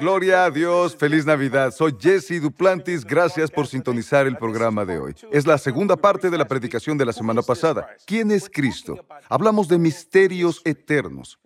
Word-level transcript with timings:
Gloria 0.00 0.44
a 0.44 0.50
Dios, 0.50 0.96
feliz 0.96 1.26
Navidad. 1.26 1.72
Soy 1.72 1.96
Jesse 1.98 2.40
Duplantis, 2.40 3.04
gracias 3.04 3.50
por 3.50 3.66
sintonizar 3.66 4.26
el 4.26 4.36
programa 4.36 4.84
de 4.84 4.98
hoy. 4.98 5.14
Es 5.32 5.46
la 5.46 5.58
segunda 5.58 5.96
parte 5.96 6.30
de 6.30 6.38
la 6.38 6.46
predicación 6.46 6.96
de 6.98 7.04
la 7.04 7.12
semana 7.12 7.42
pasada. 7.42 7.88
¿Quién 8.06 8.30
es 8.30 8.48
Cristo? 8.48 9.04
Hablamos 9.28 9.68
de 9.68 9.78
misterios 9.78 10.60
eternos. 10.64 11.38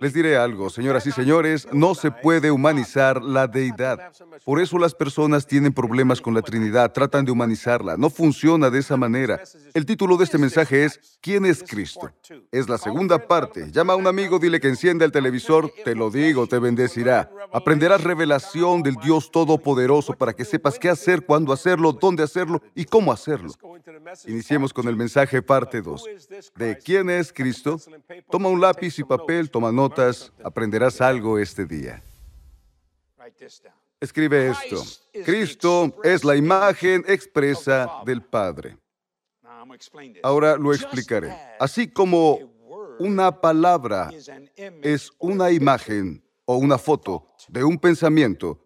Les 0.00 0.12
diré 0.12 0.36
algo, 0.36 0.70
señoras 0.70 1.06
y 1.06 1.12
señores, 1.12 1.66
no 1.72 1.94
se 1.94 2.10
puede 2.10 2.50
humanizar 2.50 3.22
la 3.22 3.46
deidad. 3.46 4.12
Por 4.44 4.60
eso 4.60 4.78
las 4.78 4.94
personas 4.94 5.46
tienen 5.46 5.72
problemas 5.72 6.20
con 6.20 6.34
la 6.34 6.42
Trinidad, 6.42 6.92
tratan 6.92 7.24
de 7.24 7.32
humanizarla. 7.32 7.96
No 7.96 8.10
funciona 8.10 8.70
de 8.70 8.78
esa 8.78 8.96
manera. 8.96 9.42
El 9.74 9.86
título 9.86 10.16
de 10.16 10.24
este 10.24 10.38
mensaje 10.38 10.84
es 10.84 11.18
¿Quién 11.20 11.44
es 11.44 11.62
Cristo? 11.62 12.10
Es 12.52 12.68
la 12.68 12.78
segunda 12.78 13.18
parte. 13.18 13.70
Llama 13.72 13.94
a 13.94 13.96
un 13.96 14.06
amigo, 14.06 14.38
dile 14.38 14.60
que 14.60 14.68
encienda 14.68 15.04
el 15.04 15.12
televisor, 15.12 15.72
te 15.84 15.94
lo 15.94 16.10
digo, 16.10 16.46
te 16.46 16.58
bendecirá. 16.58 17.17
Aprenderás 17.52 18.04
revelación 18.04 18.82
del 18.82 18.96
Dios 18.96 19.30
Todopoderoso 19.30 20.12
para 20.14 20.32
que 20.32 20.44
sepas 20.44 20.78
qué 20.78 20.88
hacer, 20.88 21.24
cuándo 21.24 21.52
hacerlo, 21.52 21.92
dónde 21.92 22.22
hacerlo 22.22 22.62
y 22.74 22.84
cómo 22.84 23.12
hacerlo. 23.12 23.52
Iniciemos 24.26 24.72
con 24.72 24.88
el 24.88 24.96
mensaje 24.96 25.42
parte 25.42 25.80
2. 25.80 26.04
¿De 26.56 26.78
quién 26.78 27.10
es 27.10 27.32
Cristo? 27.32 27.78
Toma 28.30 28.48
un 28.48 28.60
lápiz 28.60 28.98
y 28.98 29.04
papel, 29.04 29.50
toma 29.50 29.72
notas, 29.72 30.32
aprenderás 30.44 31.00
algo 31.00 31.38
este 31.38 31.64
día. 31.64 32.02
Escribe 34.00 34.50
esto. 34.50 34.82
Cristo 35.24 35.94
es 36.04 36.24
la 36.24 36.36
imagen 36.36 37.04
expresa 37.08 38.02
del 38.04 38.22
Padre. 38.22 38.76
Ahora 40.22 40.56
lo 40.56 40.72
explicaré. 40.72 41.34
Así 41.58 41.88
como 41.88 42.38
una 42.98 43.40
palabra 43.40 44.10
es 44.82 45.10
una 45.18 45.50
imagen 45.50 46.22
o 46.50 46.56
una 46.56 46.78
foto 46.78 47.34
de 47.48 47.62
un 47.62 47.78
pensamiento, 47.78 48.58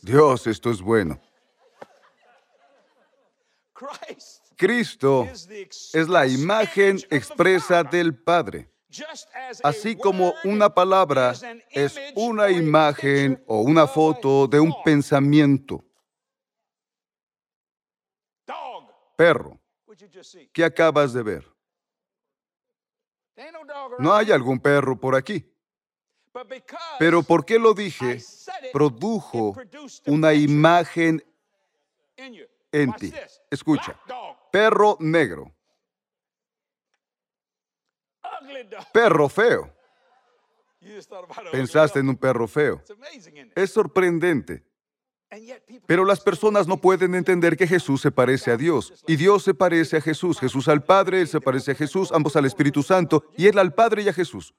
Dios, 0.00 0.46
esto 0.46 0.70
es 0.70 0.80
bueno. 0.80 1.20
Cristo 4.56 5.28
es 5.30 6.08
la 6.08 6.26
imagen 6.26 6.96
expresa 7.10 7.84
del 7.84 8.18
Padre. 8.18 8.72
Así 9.62 9.94
como 9.94 10.32
una 10.44 10.72
palabra 10.72 11.34
es 11.68 12.00
una 12.14 12.50
imagen 12.50 13.44
o 13.46 13.60
una 13.60 13.86
foto 13.86 14.46
de 14.46 14.58
un 14.58 14.74
pensamiento. 14.82 15.84
Perro, 19.16 19.60
¿qué 20.50 20.64
acabas 20.64 21.12
de 21.12 21.22
ver? 21.22 21.57
No 23.98 24.14
hay 24.14 24.32
algún 24.32 24.60
perro 24.60 24.98
por 24.98 25.14
aquí. 25.14 25.44
Pero 26.98 27.22
¿por 27.22 27.44
qué 27.44 27.58
lo 27.58 27.74
dije? 27.74 28.20
Produjo 28.72 29.54
una 30.06 30.34
imagen 30.34 31.22
en 32.16 32.92
ti. 32.94 33.12
Escucha, 33.50 33.98
perro 34.50 34.96
negro. 35.00 35.52
Perro 38.92 39.28
feo. 39.28 39.74
Pensaste 41.50 41.98
en 41.98 42.08
un 42.08 42.16
perro 42.16 42.46
feo. 42.46 42.82
Es 43.54 43.72
sorprendente. 43.72 44.67
Pero 45.86 46.04
las 46.04 46.20
personas 46.20 46.66
no 46.66 46.78
pueden 46.78 47.14
entender 47.14 47.56
que 47.56 47.66
Jesús 47.66 48.00
se 48.00 48.10
parece 48.10 48.50
a 48.50 48.56
Dios 48.56 49.04
y 49.06 49.16
Dios 49.16 49.42
se 49.42 49.54
parece 49.54 49.98
a 49.98 50.00
Jesús. 50.00 50.40
Jesús 50.40 50.68
al 50.68 50.82
Padre, 50.82 51.20
Él 51.20 51.28
se 51.28 51.40
parece 51.40 51.72
a 51.72 51.74
Jesús, 51.74 52.10
ambos 52.12 52.36
al 52.36 52.46
Espíritu 52.46 52.82
Santo 52.82 53.24
y 53.36 53.46
Él 53.46 53.58
al 53.58 53.74
Padre 53.74 54.02
y 54.02 54.08
a 54.08 54.12
Jesús. 54.12 54.54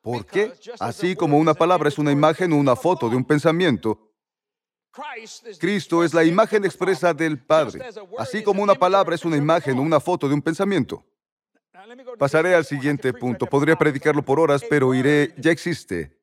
¿Por 0.00 0.26
qué? 0.26 0.52
Así 0.80 1.14
como 1.14 1.38
una 1.38 1.54
palabra 1.54 1.88
es 1.88 1.98
una 1.98 2.12
imagen 2.12 2.52
o 2.52 2.56
una 2.56 2.76
foto 2.76 3.08
de 3.08 3.16
un 3.16 3.24
pensamiento, 3.24 4.06
Cristo 5.58 6.04
es 6.04 6.14
la 6.14 6.24
imagen 6.24 6.64
expresa 6.64 7.12
del 7.12 7.38
Padre, 7.38 7.84
así 8.18 8.42
como 8.42 8.62
una 8.62 8.74
palabra 8.74 9.14
es 9.14 9.24
una 9.24 9.36
imagen 9.36 9.78
o 9.78 9.82
una 9.82 10.00
foto 10.00 10.28
de 10.28 10.34
un 10.34 10.42
pensamiento. 10.42 11.04
Pasaré 12.18 12.54
al 12.54 12.64
siguiente 12.64 13.12
punto. 13.12 13.46
Podría 13.46 13.76
predicarlo 13.76 14.22
por 14.24 14.40
horas, 14.40 14.64
pero 14.68 14.94
iré, 14.94 15.34
ya 15.36 15.50
existe. 15.50 16.18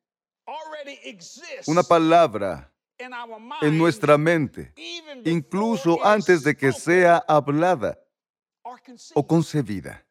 Una 1.66 1.82
palabra 1.82 2.73
en 2.98 3.78
nuestra 3.78 4.16
mente, 4.18 4.72
incluso 5.24 6.04
antes 6.04 6.42
de 6.42 6.56
que 6.56 6.72
sea 6.72 7.24
hablada 7.26 7.98
o 9.14 9.26
concebida. 9.26 10.04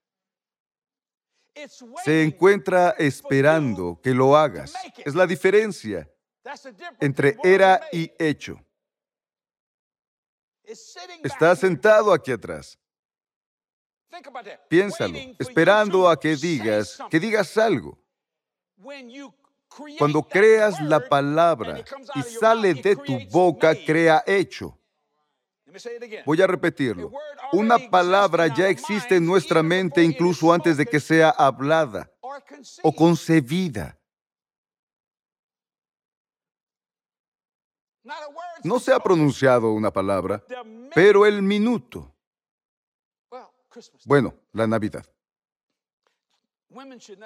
Se 2.03 2.23
encuentra 2.23 2.95
esperando 2.97 3.99
que 4.01 4.13
lo 4.13 4.35
hagas. 4.35 4.73
Es 4.97 5.13
la 5.13 5.27
diferencia 5.27 6.09
entre 6.99 7.37
era 7.43 7.87
y 7.91 8.11
hecho. 8.17 8.59
Está 11.23 11.55
sentado 11.55 12.11
aquí 12.11 12.31
atrás. 12.31 12.79
Piénsalo, 14.67 15.17
esperando 15.39 16.07
a 16.09 16.19
que 16.19 16.35
digas, 16.35 16.99
que 17.09 17.19
digas 17.19 17.57
algo. 17.57 17.97
Cuando 19.97 20.23
creas 20.23 20.81
la 20.81 20.99
palabra 20.99 21.83
y 22.15 22.21
sale 22.21 22.73
de 22.73 22.95
tu 22.95 23.19
boca, 23.29 23.73
crea 23.75 24.23
hecho. 24.25 24.77
Voy 26.25 26.41
a 26.41 26.47
repetirlo. 26.47 27.11
Una 27.51 27.77
palabra 27.89 28.47
ya 28.47 28.67
existe 28.67 29.15
en 29.15 29.25
nuestra 29.25 29.63
mente 29.63 30.03
incluso 30.03 30.53
antes 30.53 30.77
de 30.77 30.85
que 30.85 30.99
sea 30.99 31.29
hablada 31.29 32.11
o 32.83 32.93
concebida. 32.93 33.97
No 38.63 38.79
se 38.79 38.93
ha 38.93 38.99
pronunciado 38.99 39.71
una 39.71 39.91
palabra, 39.91 40.43
pero 40.93 41.25
el 41.25 41.41
minuto. 41.41 42.13
Bueno, 44.05 44.35
la 44.51 44.67
Navidad. 44.67 45.05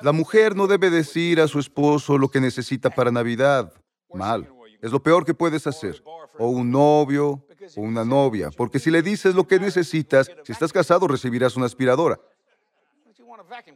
La 0.01 0.11
mujer 0.11 0.55
no 0.55 0.67
debe 0.67 0.89
decir 0.89 1.39
a 1.39 1.47
su 1.47 1.59
esposo 1.59 2.17
lo 2.17 2.29
que 2.29 2.41
necesita 2.41 2.89
para 2.89 3.11
Navidad. 3.11 3.71
Mal. 4.13 4.49
Es 4.81 4.91
lo 4.91 5.01
peor 5.01 5.25
que 5.25 5.33
puedes 5.33 5.65
hacer. 5.67 6.03
O 6.37 6.49
un 6.49 6.71
novio 6.71 7.45
o 7.75 7.81
una 7.81 8.05
novia. 8.05 8.49
Porque 8.55 8.79
si 8.79 8.91
le 8.91 9.01
dices 9.01 9.35
lo 9.35 9.47
que 9.47 9.59
necesitas, 9.59 10.29
si 10.43 10.51
estás 10.51 10.71
casado 10.71 11.07
recibirás 11.07 11.55
una 11.55 11.65
aspiradora. 11.65 12.19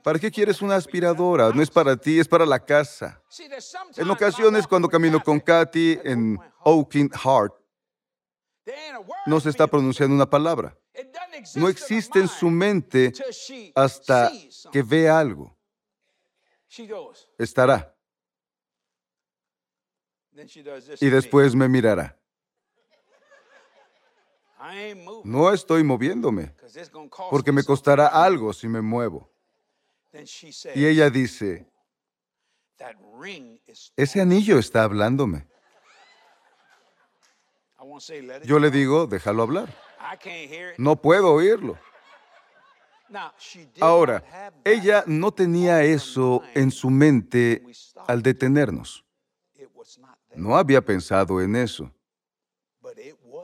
¿Para 0.03 0.19
qué 0.19 0.31
quieres 0.31 0.61
una 0.61 0.75
aspiradora? 0.75 1.51
No 1.51 1.61
es 1.61 1.69
para 1.69 1.95
ti, 1.95 2.19
es 2.19 2.27
para 2.27 2.45
la 2.45 2.59
casa. 2.63 3.21
En 3.97 4.09
ocasiones 4.09 4.67
cuando 4.67 4.89
camino 4.89 5.21
con 5.21 5.39
Katy 5.39 5.99
en 6.03 6.39
Oaking 6.63 7.09
Heart, 7.09 7.53
no 9.25 9.39
se 9.39 9.49
está 9.49 9.67
pronunciando 9.67 10.15
una 10.15 10.29
palabra. 10.29 10.77
No 11.55 11.67
existe 11.67 12.19
en 12.19 12.27
su 12.27 12.49
mente 12.49 13.13
hasta 13.75 14.31
que 14.71 14.83
vea 14.83 15.19
algo. 15.19 15.57
Estará. 17.37 17.95
Y 21.01 21.09
después 21.09 21.53
me 21.55 21.67
mirará. 21.67 22.17
No 25.23 25.51
estoy 25.51 25.83
moviéndome, 25.83 26.55
porque 27.29 27.51
me 27.51 27.63
costará 27.63 28.07
algo 28.07 28.53
si 28.53 28.67
me 28.67 28.81
muevo. 28.81 29.29
Y 30.75 30.85
ella 30.85 31.09
dice, 31.09 31.67
ese 33.95 34.21
anillo 34.21 34.59
está 34.59 34.83
hablándome. 34.83 35.47
Yo 38.43 38.59
le 38.59 38.69
digo, 38.69 39.07
déjalo 39.07 39.43
hablar. 39.43 39.69
No 40.77 40.95
puedo 41.01 41.33
oírlo. 41.33 41.77
Ahora, 43.79 44.51
ella 44.63 45.03
no 45.07 45.31
tenía 45.31 45.83
eso 45.83 46.41
en 46.53 46.71
su 46.71 46.89
mente 46.89 47.63
al 48.07 48.21
detenernos. 48.21 49.05
No 50.35 50.55
había 50.55 50.83
pensado 50.83 51.41
en 51.41 51.55
eso, 51.55 51.91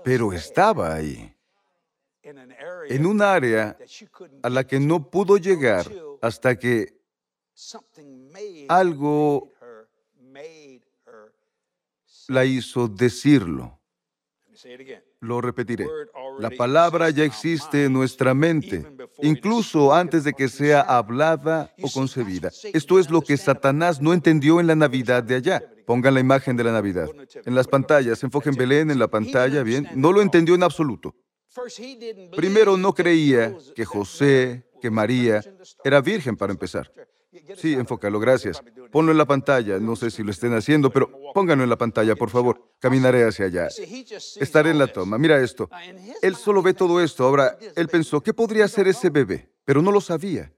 pero 0.04 0.32
estaba 0.32 0.94
ahí, 0.94 1.36
en 2.24 3.06
un 3.06 3.22
área 3.22 3.78
a 4.44 4.50
la 4.50 4.66
que 4.66 4.80
no 4.80 5.10
pudo 5.10 5.38
llegar 5.38 5.92
hasta 6.22 6.58
que 6.58 6.98
algo 8.70 9.52
la 12.28 12.46
hizo 12.46 12.88
decirlo. 12.88 13.80
Lo 15.20 15.42
repetiré. 15.42 15.88
La 16.40 16.52
palabra 16.52 17.10
ya 17.10 17.24
existe 17.24 17.86
en 17.86 17.94
nuestra 17.94 18.34
mente, 18.34 18.86
incluso 19.22 19.94
antes 19.94 20.24
de 20.24 20.34
que 20.34 20.48
sea 20.48 20.82
hablada 20.82 21.74
o 21.82 21.90
concebida. 21.92 22.52
Esto 22.74 23.00
es 23.00 23.10
lo 23.10 23.22
que 23.22 23.38
Satanás 23.38 24.00
no 24.02 24.14
entendió 24.14 24.60
en 24.60 24.68
la 24.68 24.76
Navidad 24.76 25.24
de 25.24 25.36
allá. 25.36 25.64
Pongan 25.88 26.14
la 26.14 26.20
imagen 26.20 26.56
de 26.56 26.64
la 26.64 26.72
Navidad. 26.72 27.10
En 27.46 27.56
las 27.56 27.68
pantallas, 27.68 28.22
enfoquen 28.24 28.56
Belén 28.56 28.92
en 28.92 29.00
la 29.00 29.08
pantalla, 29.08 29.64
bien. 29.64 29.88
No 29.96 30.12
lo 30.12 30.22
entendió 30.22 30.54
en 30.54 30.64
absoluto. 30.64 31.16
Primero, 32.36 32.78
no 32.78 32.94
creía 32.94 33.56
que 33.76 33.86
José, 33.86 34.70
que 34.80 34.92
María, 34.92 35.42
era 35.84 36.02
virgen 36.02 36.38
para 36.38 36.54
empezar. 36.54 36.92
Sí, 37.56 37.74
enfócalo, 37.74 38.20
gracias. 38.20 38.62
Ponlo 38.92 39.12
en 39.12 39.18
la 39.18 39.26
pantalla. 39.26 39.80
No 39.80 39.96
sé 39.96 40.12
si 40.12 40.24
lo 40.24 40.32
estén 40.32 40.54
haciendo, 40.54 40.90
pero 40.90 41.12
pónganlo 41.34 41.64
en 41.64 41.70
la 41.70 41.78
pantalla, 41.78 42.16
por 42.16 42.30
favor. 42.30 42.62
Caminaré 42.80 43.24
hacia 43.26 43.46
allá. 43.46 43.68
Estaré 44.40 44.72
en 44.72 44.80
la 44.80 44.88
toma. 44.88 45.18
Mira 45.18 45.42
esto. 45.42 45.70
Él 46.22 46.36
solo 46.36 46.62
ve 46.62 46.74
todo 46.74 47.02
esto. 47.02 47.26
Ahora, 47.26 47.58
él 47.76 47.88
pensó, 47.88 48.22
¿qué 48.22 48.34
podría 48.34 48.68
ser 48.68 48.88
ese 48.88 49.10
bebé? 49.10 49.52
Pero 49.66 49.82
no 49.82 49.92
lo 49.92 50.02
sabía. 50.02 50.52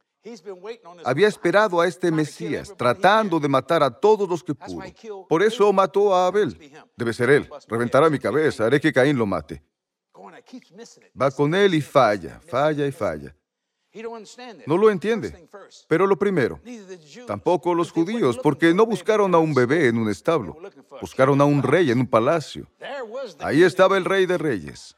Había 1.06 1.28
esperado 1.28 1.80
a 1.80 1.88
este 1.88 2.12
Mesías, 2.12 2.74
tratando 2.78 3.40
de 3.40 3.48
matar 3.48 3.82
a 3.84 3.90
todos 3.90 4.28
los 4.28 4.44
que 4.44 4.54
pudo. 4.54 4.84
Por 5.28 5.42
eso 5.42 5.72
mató 5.72 6.14
a 6.14 6.28
Abel. 6.28 6.58
Debe 6.96 7.14
ser 7.14 7.30
él. 7.30 7.50
Reventará 7.68 8.10
mi 8.10 8.20
cabeza. 8.20 8.66
Haré 8.66 8.80
que 8.80 8.92
Caín 8.92 9.18
lo 9.18 9.26
mate. 9.26 9.64
Va 11.20 11.32
con 11.32 11.56
él 11.56 11.74
y 11.74 11.82
falla, 11.82 12.40
falla 12.42 12.86
y 12.86 12.92
falla. 12.92 13.36
No 14.66 14.78
lo 14.78 14.90
entiende. 14.90 15.48
Pero 15.88 16.08
lo 16.08 16.18
primero, 16.18 16.60
tampoco 17.28 17.74
los 17.74 17.92
judíos, 17.92 18.40
porque 18.42 18.74
no 18.74 18.86
buscaron 18.86 19.34
a 19.36 19.38
un 19.38 19.54
bebé 19.54 19.88
en 19.88 19.98
un 19.98 20.10
establo, 20.10 20.58
buscaron 21.02 21.42
a 21.42 21.46
un 21.46 21.64
rey 21.64 21.92
en 21.92 22.00
un 22.00 22.08
palacio. 22.08 22.68
Ahí 23.40 23.64
estaba 23.64 23.98
el 23.98 24.06
rey 24.06 24.26
de 24.26 24.38
reyes. 24.38 24.96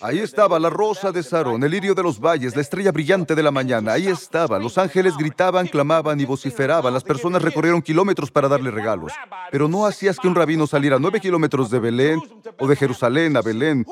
Ahí 0.00 0.20
estaba 0.20 0.60
la 0.60 0.70
rosa 0.70 1.10
de 1.10 1.22
Sarón, 1.22 1.62
el 1.64 1.70
lirio 1.72 1.94
de 1.94 2.04
los 2.04 2.20
valles, 2.20 2.54
la 2.54 2.62
estrella 2.62 2.92
brillante 2.92 3.34
de 3.34 3.42
la 3.42 3.50
mañana. 3.50 3.94
Ahí 3.94 4.06
estaba. 4.06 4.58
Los 4.60 4.78
ángeles 4.78 5.16
gritaban, 5.16 5.66
clamaban 5.66 6.20
y 6.20 6.24
vociferaban. 6.24 6.94
Las 6.94 7.02
personas 7.02 7.42
recorrieron 7.42 7.82
kilómetros 7.82 8.30
para 8.30 8.48
darle 8.48 8.70
regalos. 8.70 9.12
Pero 9.50 9.66
no 9.66 9.86
hacías 9.86 10.18
que 10.18 10.28
un 10.28 10.36
rabino 10.36 10.68
saliera 10.68 11.00
nueve 11.00 11.20
kilómetros 11.20 11.68
de 11.70 11.80
Belén 11.80 12.20
o 12.60 12.68
de 12.68 12.76
Jerusalén 12.76 13.36
a 13.36 13.42
Belén 13.42 13.84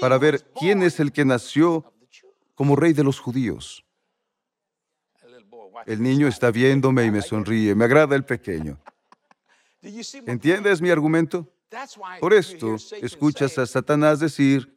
para 0.00 0.18
ver 0.18 0.44
quién 0.58 0.82
es 0.82 0.98
el 0.98 1.12
que 1.12 1.24
nació 1.24 1.84
como 2.56 2.74
rey 2.74 2.92
de 2.92 3.04
los 3.04 3.20
judíos. 3.20 3.84
El 5.84 6.02
niño 6.02 6.26
está 6.26 6.50
viéndome 6.50 7.04
y 7.04 7.12
me 7.12 7.22
sonríe. 7.22 7.76
Me 7.76 7.84
agrada 7.84 8.16
el 8.16 8.24
pequeño. 8.24 8.80
¿Entiendes 10.26 10.80
mi 10.82 10.90
argumento? 10.90 11.52
Por 12.20 12.32
esto 12.32 12.76
escuchas 13.02 13.58
a 13.58 13.66
Satanás 13.66 14.20
decir 14.20 14.72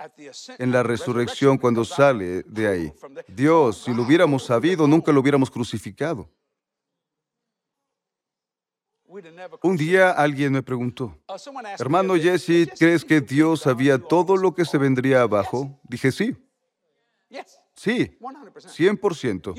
en 0.57 0.71
la 0.71 0.83
resurrección 0.83 1.57
cuando 1.57 1.85
sale 1.85 2.43
de 2.43 2.67
ahí, 2.67 2.93
Dios, 3.27 3.83
si 3.83 3.93
lo 3.93 4.03
hubiéramos 4.03 4.43
sabido, 4.43 4.87
nunca 4.87 5.11
lo 5.11 5.21
hubiéramos 5.21 5.49
crucificado. 5.49 6.29
Un 9.63 9.77
día 9.77 10.11
alguien 10.11 10.51
me 10.51 10.63
preguntó, 10.63 11.17
hermano 11.77 12.15
Jesse, 12.15 12.69
¿crees 12.77 13.05
que 13.05 13.21
Dios 13.21 13.61
sabía 13.61 13.97
todo 13.97 14.35
lo 14.35 14.53
que 14.53 14.65
se 14.65 14.77
vendría 14.77 15.21
abajo? 15.21 15.79
Dije 15.83 16.11
sí. 16.11 16.35
Sí, 17.79 18.17
100%. 18.19 19.55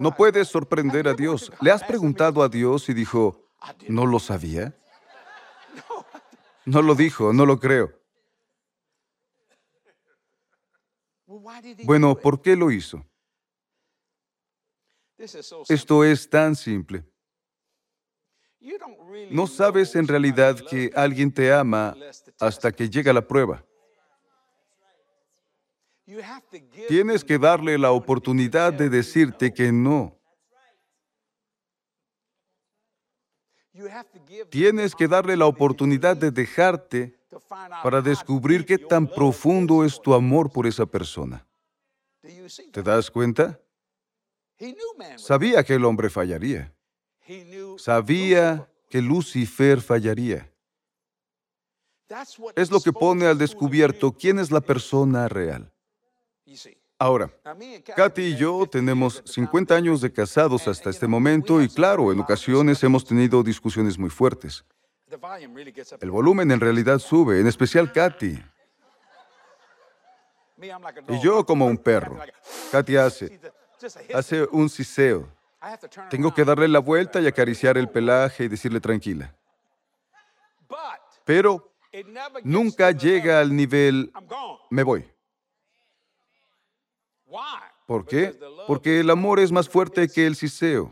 No 0.00 0.16
puedes 0.16 0.48
sorprender 0.48 1.06
a 1.06 1.14
Dios. 1.14 1.52
¿Le 1.60 1.70
has 1.70 1.84
preguntado 1.84 2.42
a 2.42 2.48
Dios 2.48 2.88
y 2.88 2.94
dijo, 2.94 3.46
no 3.88 4.06
lo 4.06 4.18
sabía? 4.18 4.76
No 6.66 6.82
lo 6.82 6.94
dijo, 6.94 7.32
no 7.32 7.46
lo 7.46 7.58
creo. 7.58 7.90
Bueno, 11.84 12.14
¿por 12.14 12.42
qué 12.42 12.54
lo 12.54 12.70
hizo? 12.70 13.04
Esto 15.16 16.04
es 16.04 16.28
tan 16.28 16.54
simple. 16.54 17.04
No 19.30 19.46
sabes 19.46 19.96
en 19.96 20.06
realidad 20.06 20.56
que 20.68 20.90
alguien 20.94 21.32
te 21.32 21.52
ama 21.52 21.96
hasta 22.38 22.70
que 22.70 22.90
llega 22.90 23.12
la 23.12 23.26
prueba. 23.26 23.64
Tienes 26.88 27.24
que 27.24 27.38
darle 27.38 27.78
la 27.78 27.92
oportunidad 27.92 28.72
de 28.72 28.88
decirte 28.88 29.52
que 29.52 29.72
no. 29.72 30.16
Tienes 34.50 34.94
que 34.94 35.08
darle 35.08 35.36
la 35.36 35.46
oportunidad 35.46 36.16
de 36.16 36.30
dejarte 36.30 37.18
para 37.82 38.00
descubrir 38.00 38.66
qué 38.66 38.78
tan 38.78 39.06
profundo 39.06 39.84
es 39.84 40.00
tu 40.00 40.12
amor 40.14 40.50
por 40.50 40.66
esa 40.66 40.86
persona. 40.86 41.46
¿Te 42.72 42.82
das 42.82 43.10
cuenta? 43.10 43.60
Sabía 45.16 45.64
que 45.64 45.74
el 45.74 45.84
hombre 45.84 46.10
fallaría. 46.10 46.74
Sabía 47.78 48.68
que 48.90 49.00
Lucifer 49.00 49.80
fallaría. 49.80 50.52
Es 52.56 52.70
lo 52.70 52.80
que 52.80 52.92
pone 52.92 53.26
al 53.26 53.38
descubierto 53.38 54.12
quién 54.12 54.40
es 54.40 54.50
la 54.50 54.60
persona 54.60 55.28
real. 55.28 55.72
Ahora, 56.98 57.30
Katy 57.96 58.22
y 58.22 58.36
yo 58.36 58.66
tenemos 58.66 59.22
50 59.24 59.74
años 59.74 60.00
de 60.02 60.12
casados 60.12 60.68
hasta 60.68 60.90
este 60.90 61.06
momento 61.06 61.62
y 61.62 61.68
claro, 61.68 62.12
en 62.12 62.20
ocasiones 62.20 62.82
hemos 62.84 63.04
tenido 63.04 63.42
discusiones 63.42 63.98
muy 63.98 64.10
fuertes. 64.10 64.64
El 66.00 66.10
volumen 66.10 66.50
en 66.50 66.60
realidad 66.60 66.98
sube, 66.98 67.40
en 67.40 67.46
especial 67.46 67.90
Katy. 67.90 68.38
Y 71.08 71.20
yo 71.22 71.44
como 71.46 71.66
un 71.66 71.78
perro. 71.78 72.18
Katy 72.70 72.96
hace, 72.96 73.40
hace 74.14 74.44
un 74.50 74.68
siseo. 74.68 75.26
Tengo 76.10 76.34
que 76.34 76.44
darle 76.44 76.68
la 76.68 76.78
vuelta 76.78 77.20
y 77.20 77.26
acariciar 77.26 77.78
el 77.78 77.88
pelaje 77.88 78.44
y 78.44 78.48
decirle 78.48 78.80
tranquila. 78.80 79.34
Pero 81.24 81.72
nunca 82.44 82.90
llega 82.90 83.40
al 83.40 83.54
nivel, 83.54 84.12
me 84.68 84.82
voy. 84.82 85.10
¿Por 87.86 88.06
qué? 88.06 88.38
Porque 88.66 89.00
el 89.00 89.10
amor 89.10 89.40
es 89.40 89.52
más 89.52 89.68
fuerte 89.68 90.08
que 90.08 90.26
el 90.26 90.36
siseo. 90.36 90.90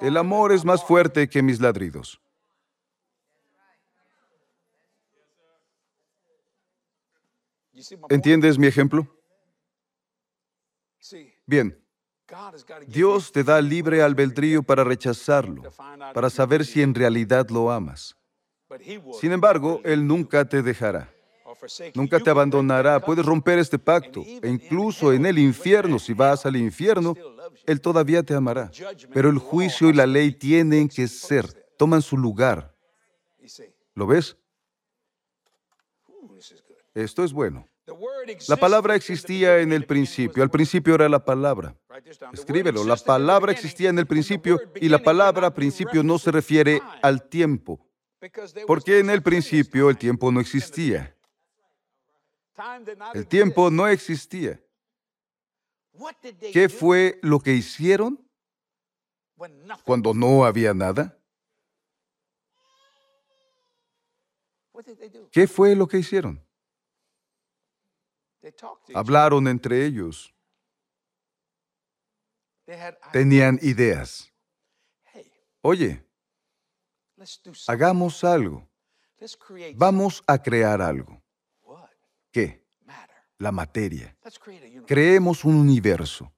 El 0.00 0.16
amor 0.16 0.52
es 0.52 0.64
más 0.64 0.84
fuerte 0.84 1.28
que 1.28 1.42
mis 1.42 1.60
ladridos. 1.60 2.20
¿Entiendes 8.08 8.58
mi 8.58 8.66
ejemplo? 8.66 9.06
Bien. 11.46 11.78
Dios 12.86 13.32
te 13.32 13.42
da 13.42 13.60
libre 13.62 14.02
albedrío 14.02 14.62
para 14.62 14.84
rechazarlo, 14.84 15.62
para 16.12 16.28
saber 16.28 16.64
si 16.64 16.82
en 16.82 16.94
realidad 16.94 17.48
lo 17.48 17.70
amas. 17.70 18.16
Sin 19.18 19.32
embargo, 19.32 19.80
Él 19.84 20.06
nunca 20.06 20.46
te 20.46 20.62
dejará. 20.62 21.10
Nunca 21.94 22.20
te 22.20 22.30
abandonará. 22.30 23.00
Puedes 23.00 23.24
romper 23.24 23.58
este 23.58 23.78
pacto. 23.78 24.22
E 24.24 24.48
incluso 24.48 25.12
en 25.12 25.26
el 25.26 25.38
infierno, 25.38 25.98
si 25.98 26.12
vas 26.12 26.46
al 26.46 26.56
infierno, 26.56 27.14
Él 27.66 27.80
todavía 27.80 28.22
te 28.22 28.34
amará. 28.34 28.70
Pero 29.12 29.30
el 29.30 29.38
juicio 29.38 29.88
y 29.88 29.92
la 29.92 30.06
ley 30.06 30.32
tienen 30.32 30.88
que 30.88 31.08
ser, 31.08 31.46
toman 31.76 32.02
su 32.02 32.16
lugar. 32.16 32.74
¿Lo 33.94 34.06
ves? 34.06 34.36
Esto 36.94 37.24
es 37.24 37.32
bueno. 37.32 37.66
La 38.48 38.56
palabra 38.56 38.94
existía 38.94 39.58
en 39.58 39.72
el 39.72 39.86
principio. 39.86 40.42
Al 40.42 40.50
principio 40.50 40.94
era 40.94 41.08
la 41.08 41.24
palabra. 41.24 41.74
Escríbelo. 42.32 42.84
La 42.84 42.96
palabra 42.96 43.52
existía 43.52 43.88
en 43.88 43.98
el 43.98 44.06
principio 44.06 44.60
y 44.76 44.88
la 44.88 44.98
palabra 44.98 45.54
principio 45.54 46.02
no 46.02 46.18
se 46.18 46.30
refiere 46.30 46.80
al 47.02 47.28
tiempo. 47.28 47.80
Porque 48.66 48.98
en 48.98 49.10
el 49.10 49.22
principio 49.22 49.90
el 49.90 49.96
tiempo 49.96 50.30
no 50.32 50.40
existía. 50.40 51.14
El 53.14 53.26
tiempo 53.26 53.70
no 53.70 53.86
existía. 53.86 54.60
¿Qué 56.52 56.68
fue 56.68 57.18
lo 57.22 57.40
que 57.40 57.52
hicieron 57.54 58.18
cuando 59.84 60.14
no 60.14 60.44
había 60.44 60.74
nada? 60.74 61.16
¿Qué 65.30 65.46
fue 65.46 65.74
lo 65.74 65.86
que 65.86 65.98
hicieron? 65.98 66.44
Hablaron 68.94 69.48
entre 69.48 69.84
ellos. 69.84 70.32
Tenían 73.12 73.58
ideas. 73.62 74.32
Oye, 75.62 76.04
hagamos 77.66 78.22
algo. 78.24 78.68
Vamos 79.74 80.22
a 80.26 80.40
crear 80.40 80.80
algo. 80.80 81.20
¿Qué? 82.38 82.64
La 83.38 83.50
materia. 83.50 84.16
Creemos 84.86 85.44
un 85.44 85.56
universo. 85.56 86.32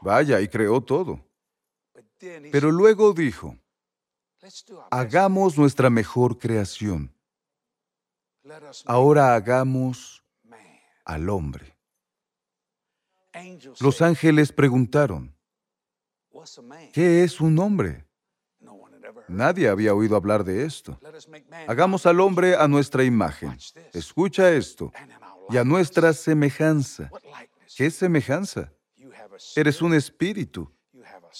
Vaya, 0.00 0.40
y 0.40 0.48
creó 0.48 0.80
todo. 0.80 1.20
Pero 2.18 2.70
luego 2.70 3.12
dijo, 3.12 3.56
hagamos 4.90 5.58
nuestra 5.58 5.90
mejor 5.90 6.38
creación. 6.38 7.14
Ahora 8.86 9.34
hagamos 9.34 10.24
al 11.04 11.28
hombre. 11.28 11.76
Los 13.80 14.00
ángeles 14.00 14.52
preguntaron, 14.52 15.34
¿qué 16.92 17.24
es 17.24 17.40
un 17.40 17.58
hombre? 17.58 18.06
Nadie 19.30 19.68
había 19.68 19.94
oído 19.94 20.16
hablar 20.16 20.44
de 20.44 20.64
esto. 20.64 20.98
Hagamos 21.66 22.04
al 22.06 22.20
hombre 22.20 22.56
a 22.56 22.66
nuestra 22.66 23.04
imagen. 23.04 23.56
Escucha 23.92 24.50
esto. 24.52 24.92
y 25.48 25.56
a 25.56 25.64
nuestra 25.64 26.12
semejanza. 26.12 27.10
¿Qué 27.76 27.90
semejanza? 27.90 28.72
Eres 29.56 29.82
un 29.82 29.94
espíritu, 29.94 30.70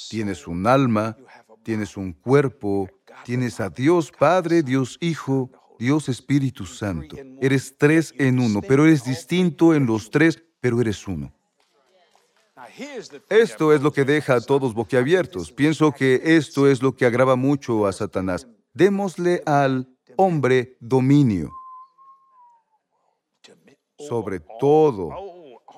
tienes 0.08 0.46
un 0.46 0.66
alma, 0.66 1.16
tienes 1.62 1.96
un 1.96 2.12
cuerpo, 2.12 2.88
tienes 3.24 3.60
a 3.60 3.68
Dios 3.68 4.10
Padre, 4.10 4.62
Dios 4.62 4.96
Hijo, 5.00 5.50
Dios 5.78 6.08
Espíritu 6.08 6.66
Santo. 6.66 7.16
Eres 7.40 7.76
tres 7.76 8.12
en 8.18 8.38
uno, 8.40 8.62
pero 8.62 8.84
eres 8.84 9.04
distinto 9.04 9.74
en 9.74 9.86
los 9.86 10.10
tres, 10.10 10.42
pero 10.60 10.80
eres 10.80 11.06
uno. 11.06 11.32
Esto 13.28 13.72
es 13.72 13.82
lo 13.82 13.92
que 13.92 14.04
deja 14.04 14.36
a 14.36 14.40
todos 14.40 14.74
boquiabiertos. 14.74 15.52
Pienso 15.52 15.92
que 15.92 16.20
esto 16.24 16.66
es 16.66 16.82
lo 16.82 16.94
que 16.94 17.06
agrava 17.06 17.36
mucho 17.36 17.86
a 17.86 17.92
Satanás. 17.92 18.46
Démosle 18.72 19.42
al 19.46 19.88
hombre 20.16 20.76
dominio 20.80 21.50
sobre 24.08 24.40
todo, 24.58 25.10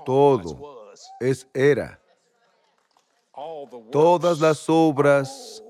todo 0.04 0.92
es 1.20 1.46
era. 1.52 2.00
Todas 3.90 4.40
las 4.40 4.68
obras 4.68 5.62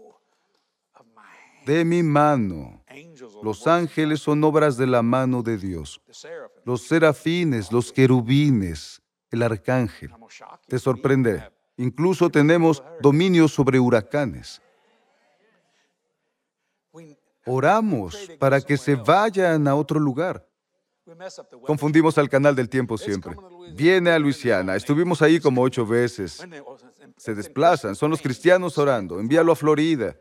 de 1.64 1.84
mi 1.84 2.02
mano. 2.02 2.84
Los 3.42 3.66
ángeles 3.66 4.20
son 4.20 4.42
obras 4.44 4.76
de 4.76 4.86
la 4.86 5.02
mano 5.02 5.42
de 5.42 5.56
Dios. 5.56 6.00
Los 6.64 6.82
serafines, 6.82 7.72
los 7.72 7.92
querubines, 7.92 9.01
el 9.32 9.42
arcángel. 9.42 10.12
Te 10.68 10.78
sorprende. 10.78 11.50
Incluso 11.76 12.30
tenemos 12.30 12.82
dominio 13.00 13.48
sobre 13.48 13.80
huracanes. 13.80 14.62
Oramos 17.44 18.30
para 18.38 18.60
que 18.60 18.76
se 18.76 18.94
vayan 18.94 19.66
a 19.66 19.74
otro 19.74 19.98
lugar. 19.98 20.46
Confundimos 21.66 22.16
al 22.18 22.28
canal 22.28 22.54
del 22.54 22.68
tiempo 22.68 22.96
siempre. 22.96 23.34
Viene 23.74 24.10
a 24.10 24.18
Luisiana. 24.18 24.76
Estuvimos 24.76 25.20
ahí 25.22 25.40
como 25.40 25.62
ocho 25.62 25.84
veces. 25.84 26.46
Se 27.16 27.34
desplazan. 27.34 27.96
Son 27.96 28.10
los 28.10 28.22
cristianos 28.22 28.78
orando. 28.78 29.18
Envíalo 29.18 29.52
a 29.52 29.56
Florida. 29.56 30.16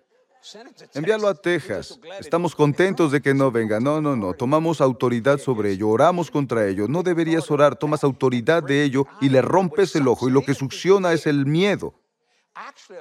Envíalo 0.93 1.27
a 1.27 1.35
Texas. 1.35 1.99
Estamos 2.19 2.55
contentos 2.55 3.11
de 3.11 3.21
que 3.21 3.33
no 3.33 3.51
venga. 3.51 3.79
No, 3.79 4.01
no, 4.01 4.15
no. 4.15 4.33
Tomamos 4.33 4.81
autoridad 4.81 5.37
sobre 5.37 5.71
ello. 5.71 5.89
Oramos 5.89 6.31
contra 6.31 6.67
ello. 6.67 6.87
No 6.87 7.03
deberías 7.03 7.49
orar. 7.51 7.75
Tomas 7.75 8.03
autoridad 8.03 8.63
de 8.63 8.83
ello 8.83 9.05
y 9.21 9.29
le 9.29 9.41
rompes 9.41 9.95
el 9.95 10.07
ojo. 10.07 10.27
Y 10.27 10.31
lo 10.31 10.41
que 10.41 10.53
succiona 10.53 11.13
es 11.13 11.27
el 11.27 11.45
miedo. 11.45 11.93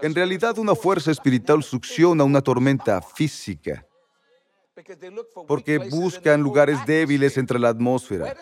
En 0.03 0.15
realidad, 0.15 0.59
una 0.59 0.75
fuerza 0.75 1.11
espiritual 1.11 1.63
succiona 1.63 2.25
una 2.25 2.41
tormenta 2.41 3.01
física 3.03 3.87
porque 5.47 5.79
buscan 5.79 6.41
lugares 6.41 6.79
débiles 6.87 7.37
entre 7.37 7.59
la 7.59 7.69
atmósfera. 7.69 8.35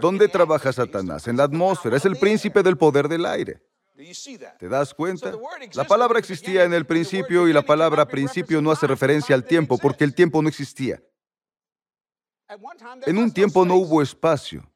¿Dónde 0.00 0.28
trabaja 0.28 0.72
Satanás? 0.72 1.28
En 1.28 1.36
la 1.36 1.44
atmósfera. 1.44 1.96
Es 1.96 2.04
el 2.04 2.16
príncipe 2.16 2.62
del 2.62 2.76
poder 2.76 3.08
del 3.08 3.26
aire. 3.26 3.60
¿Te 4.58 4.68
das 4.68 4.92
cuenta? 4.92 5.32
La 5.72 5.84
palabra 5.84 6.18
existía 6.18 6.64
en 6.64 6.74
el 6.74 6.84
principio 6.84 7.48
y 7.48 7.52
la 7.52 7.62
palabra 7.62 8.06
principio 8.06 8.60
no 8.60 8.70
hace 8.70 8.86
referencia 8.86 9.34
al 9.34 9.44
tiempo 9.44 9.78
porque 9.78 10.04
el 10.04 10.14
tiempo 10.14 10.42
no 10.42 10.48
existía. 10.48 11.02
En 13.06 13.18
un 13.18 13.32
tiempo 13.32 13.64
no 13.64 13.76
hubo 13.76 14.02
espacio. 14.02 14.70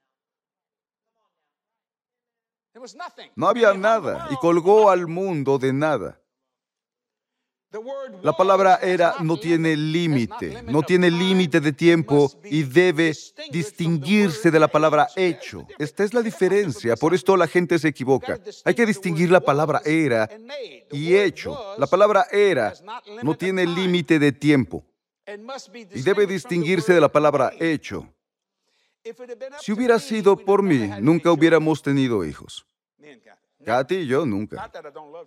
No 3.37 3.49
había 3.49 3.75
nada 3.75 4.29
y 4.31 4.37
colgó 4.37 4.91
al 4.91 5.07
mundo 5.07 5.59
de 5.59 5.73
nada. 5.73 6.21
La 8.23 8.37
palabra 8.37 8.81
era 8.83 9.17
no 9.21 9.39
tiene 9.39 9.77
límite, 9.77 10.63
no 10.65 10.83
tiene 10.83 11.09
límite 11.09 11.61
de 11.61 11.73
tiempo 11.73 12.31
y 12.43 12.65
debe 12.65 13.15
distinguirse 13.53 14.51
de 14.51 14.59
la 14.59 14.67
palabra 14.67 15.09
hecho. 15.15 15.67
Esta 15.79 16.03
es 16.03 16.13
la 16.13 16.21
diferencia, 16.21 16.97
por 16.97 17.15
esto 17.15 17.37
la 17.37 17.47
gente 17.47 17.79
se 17.79 17.89
equivoca. 17.89 18.41
Hay 18.65 18.75
que 18.75 18.87
distinguir 18.87 19.31
la 19.31 19.41
palabra 19.41 19.83
era 19.85 20.29
y 20.91 21.15
hecho. 21.15 21.57
La 21.79 21.87
palabra 21.87 22.27
era 22.33 22.75
no 23.23 23.37
tiene 23.37 23.67
límite 23.67 24.19
de 24.19 24.33
tiempo 24.33 24.85
y 25.95 26.03
debe 26.03 26.27
distinguirse 26.27 26.93
de 26.93 27.01
la 27.01 27.09
palabra 27.11 27.53
hecho. 27.61 28.13
Si 29.61 29.73
hubiera 29.73 29.99
sido 30.01 30.37
por 30.37 30.63
mí, 30.63 30.91
nunca 31.01 31.31
hubiéramos 31.31 31.83
tenido 31.83 32.25
hijos. 32.25 32.67
Katy 33.65 33.97
y 33.97 34.07
yo 34.07 34.25
nunca. 34.25 34.71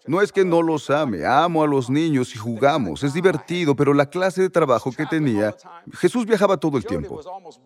No 0.08 0.22
es 0.22 0.32
que 0.32 0.44
no 0.44 0.62
los 0.62 0.90
ame, 0.90 1.26
amo 1.26 1.64
a 1.64 1.68
los 1.68 1.90
niños 1.90 2.34
y 2.36 2.38
jugamos, 2.38 3.04
es 3.04 3.14
divertido, 3.14 3.76
pero 3.76 3.94
la 3.94 4.10
clase 4.10 4.42
de 4.42 4.50
trabajo 4.50 4.92
que 4.92 5.06
tenía, 5.06 5.56
Jesús 5.94 6.26
viajaba 6.26 6.58
todo 6.58 6.78
el 6.78 6.86
tiempo. 6.86 7.22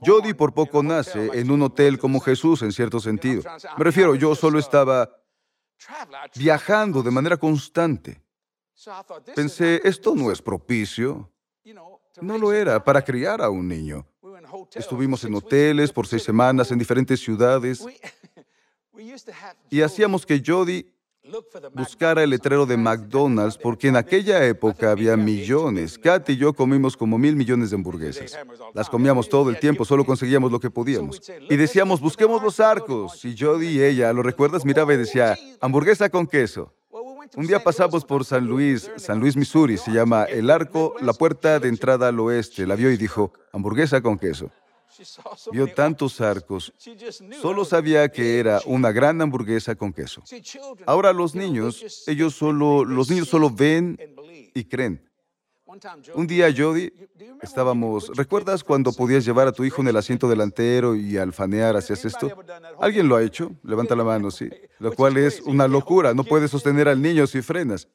Jody 0.06 0.34
por 0.34 0.54
poco 0.54 0.84
nace 0.84 1.30
en 1.34 1.52
un 1.52 1.62
hotel 1.62 1.98
como 1.98 2.20
Jesús 2.20 2.62
en 2.62 2.72
cierto 2.72 3.00
sentido. 3.00 3.44
Me 3.78 3.84
refiero, 3.84 4.16
yo 4.16 4.36
solo 4.36 4.60
estaba 4.60 5.10
viajando 6.36 7.02
de 7.02 7.12
manera 7.12 7.38
constante. 7.38 8.22
Pensé, 9.36 9.82
esto 9.84 10.16
no 10.16 10.32
es 10.32 10.42
propicio. 10.42 11.32
No 12.22 12.38
lo 12.38 12.52
era 12.52 12.84
para 12.84 13.04
criar 13.04 13.42
a 13.42 13.50
un 13.50 13.68
niño. 13.68 14.06
Estuvimos 14.74 15.24
en 15.24 15.36
hoteles 15.36 15.92
por 15.92 16.08
seis 16.08 16.24
semanas 16.24 16.72
en 16.72 16.80
diferentes 16.80 17.20
ciudades. 17.20 17.86
Y 19.70 19.82
hacíamos 19.82 20.26
que 20.26 20.42
Jody 20.46 20.86
buscara 21.74 22.24
el 22.24 22.30
letrero 22.30 22.66
de 22.66 22.78
McDonald's 22.78 23.58
porque 23.58 23.90
en 23.90 23.96
aquella 23.98 24.46
época 24.46 24.92
había 24.92 25.18
millones. 25.18 25.98
Kat 25.98 26.30
y 26.30 26.38
yo 26.38 26.54
comimos 26.54 26.96
como 26.96 27.18
mil 27.18 27.36
millones 27.36 27.70
de 27.70 27.76
hamburguesas. 27.76 28.38
Las 28.74 28.90
comíamos 28.90 29.28
todo 29.28 29.50
el 29.50 29.60
tiempo, 29.60 29.86
solo 29.86 30.06
conseguíamos 30.06 30.52
lo 30.52 30.60
que 30.60 30.70
podíamos. 30.70 31.22
Y 31.50 31.56
decíamos, 31.56 32.00
busquemos 32.00 32.42
los 32.42 32.60
arcos. 32.60 33.24
Y 33.26 33.36
Jody 33.38 33.68
y 33.68 33.84
ella, 33.84 34.14
¿lo 34.14 34.24
recuerdas? 34.24 34.66
Miraba 34.66 34.94
y 34.94 34.98
decía, 34.98 35.38
hamburguesa 35.60 36.10
con 36.10 36.28
queso. 36.28 36.74
Un 37.36 37.46
día 37.46 37.62
pasamos 37.62 38.06
por 38.06 38.24
San 38.24 38.46
Luis, 38.46 38.90
San 38.96 39.20
Luis, 39.20 39.36
Missouri, 39.36 39.78
se 39.78 39.92
llama 39.92 40.24
El 40.24 40.50
Arco, 40.50 40.96
la 41.02 41.14
puerta 41.14 41.60
de 41.60 41.68
entrada 41.68 42.08
al 42.08 42.20
oeste. 42.22 42.66
La 42.66 42.76
vio 42.76 42.90
y 42.90 42.98
dijo, 42.98 43.34
hamburguesa 43.52 44.02
con 44.02 44.18
queso. 44.18 44.50
Vio 45.52 45.74
tantos 45.74 46.22
arcos. 46.22 46.74
Solo 47.42 47.66
sabía 47.66 48.10
que 48.10 48.40
era 48.40 48.62
una 48.66 48.92
gran 48.92 49.22
hamburguesa 49.22 49.76
con 49.76 49.94
queso. 49.94 50.24
Ahora 50.86 51.14
los 51.14 51.36
niños, 51.36 52.04
ellos 52.08 52.36
solo, 52.36 52.86
los 52.86 53.10
niños 53.10 53.28
solo 53.28 53.50
ven 53.50 53.98
y 54.54 54.64
creen. 54.66 55.07
Un 56.16 56.28
día, 56.28 56.48
Jody, 56.56 56.92
estábamos. 57.42 58.10
¿Recuerdas 58.16 58.64
cuando 58.64 58.94
podías 58.94 59.26
llevar 59.26 59.48
a 59.48 59.52
tu 59.52 59.66
hijo 59.66 59.82
en 59.82 59.90
el 59.90 59.98
asiento 59.98 60.30
delantero 60.30 60.96
y 60.96 61.18
alfanear 61.18 61.76
hacías 61.76 62.06
esto? 62.06 62.32
¿Alguien 62.80 63.08
lo 63.08 63.18
ha 63.18 63.24
hecho? 63.24 63.52
Levanta 63.64 63.96
la 63.96 64.04
mano, 64.04 64.32
sí. 64.32 64.50
Lo 64.80 64.94
cual 64.94 65.18
es 65.18 65.42
una 65.42 65.68
locura. 65.68 66.14
No 66.14 66.24
puedes 66.24 66.52
sostener 66.52 66.88
al 66.88 67.02
niño 67.02 67.28
si 67.28 67.42
frenas. 67.42 67.88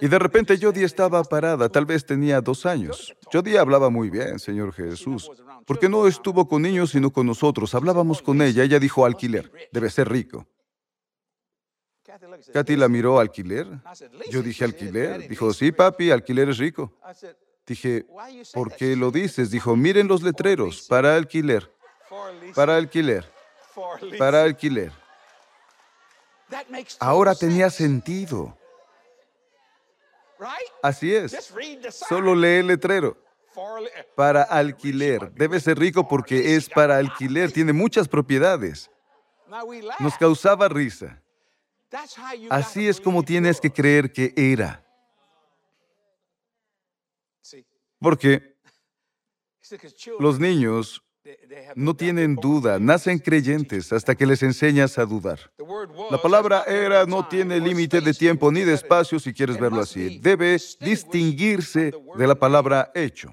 Y 0.00 0.08
de 0.08 0.18
repente 0.18 0.58
Jody 0.60 0.82
estaba 0.82 1.22
parada, 1.22 1.68
tal 1.68 1.86
vez 1.86 2.04
tenía 2.04 2.40
dos 2.40 2.66
años. 2.66 3.14
Jody 3.32 3.56
hablaba 3.56 3.88
muy 3.88 4.10
bien, 4.10 4.38
Señor 4.40 4.72
Jesús, 4.72 5.30
porque 5.66 5.88
no 5.88 6.08
estuvo 6.08 6.48
con 6.48 6.62
niños 6.62 6.90
sino 6.90 7.12
con 7.12 7.26
nosotros. 7.26 7.74
Hablábamos 7.74 8.20
con 8.20 8.42
ella, 8.42 8.64
ella 8.64 8.80
dijo 8.80 9.06
alquiler, 9.06 9.52
debe 9.72 9.90
ser 9.90 10.08
rico. 10.08 10.46
Katy 12.52 12.76
la 12.76 12.88
miró 12.88 13.18
alquiler. 13.18 13.66
Yo 14.30 14.42
dije 14.42 14.64
alquiler. 14.64 15.28
Dijo, 15.28 15.52
sí, 15.52 15.72
papi, 15.72 16.10
alquiler 16.10 16.48
es 16.48 16.58
rico. 16.58 16.92
Dije, 17.66 18.06
¿por 18.52 18.74
qué 18.74 18.94
lo 18.94 19.10
dices? 19.10 19.50
Dijo, 19.50 19.74
miren 19.74 20.06
los 20.06 20.22
letreros, 20.22 20.82
para 20.82 21.16
alquiler, 21.16 21.70
para 22.54 22.76
alquiler, 22.76 23.24
para 24.18 24.42
alquiler. 24.42 24.92
Ahora 27.00 27.34
tenía 27.34 27.70
sentido. 27.70 28.56
Así 30.82 31.14
es. 31.14 31.52
Solo 31.90 32.34
lee 32.34 32.58
el 32.58 32.66
letrero. 32.66 33.16
Para 34.14 34.42
alquiler. 34.42 35.32
Debe 35.32 35.58
ser 35.60 35.78
rico 35.78 36.06
porque 36.06 36.56
es 36.56 36.68
para 36.68 36.98
alquiler. 36.98 37.50
Tiene 37.50 37.72
muchas 37.72 38.08
propiedades. 38.08 38.90
Nos 40.00 40.18
causaba 40.18 40.68
risa. 40.68 41.23
Así 42.50 42.88
es 42.88 43.00
como 43.00 43.22
tienes 43.22 43.60
que 43.60 43.70
creer 43.70 44.12
que 44.12 44.32
era. 44.36 44.84
Porque 47.98 48.56
los 50.18 50.38
niños 50.38 51.02
no 51.74 51.96
tienen 51.96 52.36
duda, 52.36 52.78
nacen 52.78 53.18
creyentes 53.18 53.92
hasta 53.92 54.14
que 54.14 54.26
les 54.26 54.42
enseñas 54.42 54.98
a 54.98 55.06
dudar. 55.06 55.50
La 56.10 56.20
palabra 56.20 56.64
era 56.66 57.06
no 57.06 57.26
tiene 57.26 57.58
límite 57.60 58.00
de 58.00 58.12
tiempo 58.12 58.52
ni 58.52 58.60
de 58.60 58.74
espacio 58.74 59.18
si 59.18 59.32
quieres 59.32 59.58
verlo 59.58 59.80
así. 59.80 60.18
Debe 60.18 60.58
distinguirse 60.80 61.92
de 62.16 62.26
la 62.26 62.34
palabra 62.34 62.90
hecho. 62.94 63.32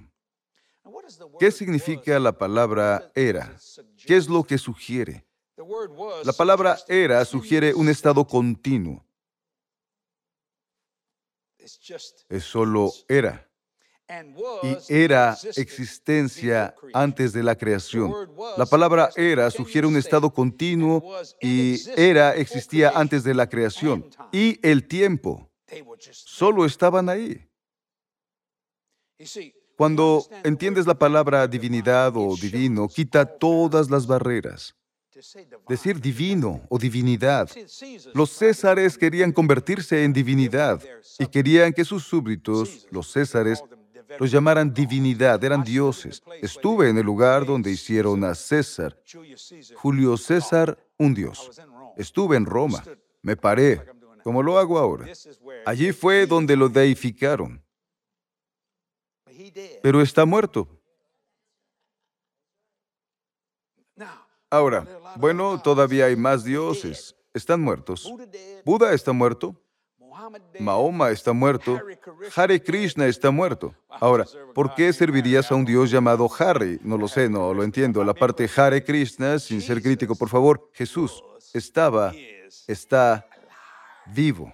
¿Qué 1.39 1.51
significa 1.51 2.17
la 2.19 2.31
palabra 2.31 3.11
era? 3.13 3.57
¿Qué 4.05 4.15
es 4.15 4.29
lo 4.29 4.43
que 4.43 4.57
sugiere? 4.57 5.25
La 6.23 6.33
palabra 6.33 6.77
era 6.87 7.23
sugiere 7.25 7.73
un 7.73 7.89
estado 7.89 8.25
continuo. 8.25 9.05
Es 12.29 12.43
solo 12.43 12.91
era. 13.07 13.47
y 14.63 14.93
era 14.93 15.37
existencia 15.55 16.75
antes 16.93 17.31
de 17.31 17.43
la 17.43 17.55
creación. 17.55 18.13
La 18.57 18.65
palabra 18.65 19.09
era 19.15 19.49
sugiere 19.49 19.87
un 19.87 19.95
estado 19.95 20.33
continuo 20.33 21.03
y 21.39 21.79
era 21.95 22.35
existía 22.35 22.91
antes 22.93 23.23
de 23.23 23.33
la 23.33 23.47
creación. 23.47 24.09
Y 24.31 24.59
el 24.67 24.87
tiempo. 24.87 25.49
Solo 26.11 26.65
estaban 26.65 27.07
ahí. 27.07 27.47
Cuando 29.77 30.27
entiendes 30.43 30.85
la 30.85 30.99
palabra 30.99 31.47
divinidad 31.47 32.11
o 32.15 32.35
divino, 32.35 32.87
quita 32.87 33.25
todas 33.25 33.89
las 33.89 34.05
barreras. 34.05 34.75
Decir 35.67 35.99
divino 35.99 36.61
o 36.69 36.77
divinidad. 36.77 37.49
Los 38.13 38.31
césares 38.31 38.97
querían 38.97 39.31
convertirse 39.31 40.03
en 40.03 40.13
divinidad 40.13 40.81
y 41.19 41.27
querían 41.27 41.73
que 41.73 41.85
sus 41.85 42.03
súbditos, 42.03 42.87
los 42.91 43.11
césares, 43.11 43.63
los 44.19 44.31
llamaran 44.31 44.73
divinidad, 44.73 45.43
eran 45.43 45.63
dioses. 45.63 46.21
Estuve 46.41 46.89
en 46.89 46.97
el 46.97 47.05
lugar 47.05 47.45
donde 47.45 47.71
hicieron 47.71 48.23
a 48.23 48.35
César, 48.35 48.97
Julio 49.75 50.17
César, 50.17 50.77
un 50.97 51.13
dios. 51.13 51.51
Estuve 51.97 52.37
en 52.37 52.45
Roma, 52.45 52.83
me 53.21 53.35
paré, 53.35 53.85
como 54.23 54.41
lo 54.43 54.57
hago 54.57 54.77
ahora. 54.77 55.07
Allí 55.65 55.91
fue 55.91 56.25
donde 56.25 56.55
lo 56.55 56.69
deificaron. 56.69 57.63
Pero 59.81 60.01
está 60.01 60.25
muerto. 60.25 60.67
Ahora, 64.49 64.85
bueno, 65.15 65.61
todavía 65.61 66.05
hay 66.05 66.15
más 66.15 66.43
dioses. 66.43 67.15
Están 67.33 67.61
muertos. 67.61 68.11
Buda 68.65 68.93
está 68.93 69.13
muerto. 69.13 69.55
Mahoma 70.59 71.09
está 71.09 71.33
muerto. 71.33 71.79
Hare 72.35 72.61
Krishna 72.61 73.07
está 73.07 73.31
muerto. 73.31 73.73
Ahora, 73.89 74.25
¿por 74.53 74.75
qué 74.75 74.91
servirías 74.93 75.51
a 75.51 75.55
un 75.55 75.65
dios 75.65 75.89
llamado 75.89 76.29
Hare? 76.37 76.79
No 76.83 76.97
lo 76.97 77.07
sé, 77.07 77.29
no 77.29 77.53
lo 77.53 77.63
entiendo. 77.63 78.03
La 78.03 78.13
parte 78.13 78.49
Hare 78.55 78.83
Krishna, 78.83 79.39
sin 79.39 79.61
ser 79.61 79.81
crítico, 79.81 80.15
por 80.15 80.29
favor. 80.29 80.69
Jesús 80.73 81.23
estaba, 81.53 82.13
está 82.67 83.25
vivo. 84.07 84.53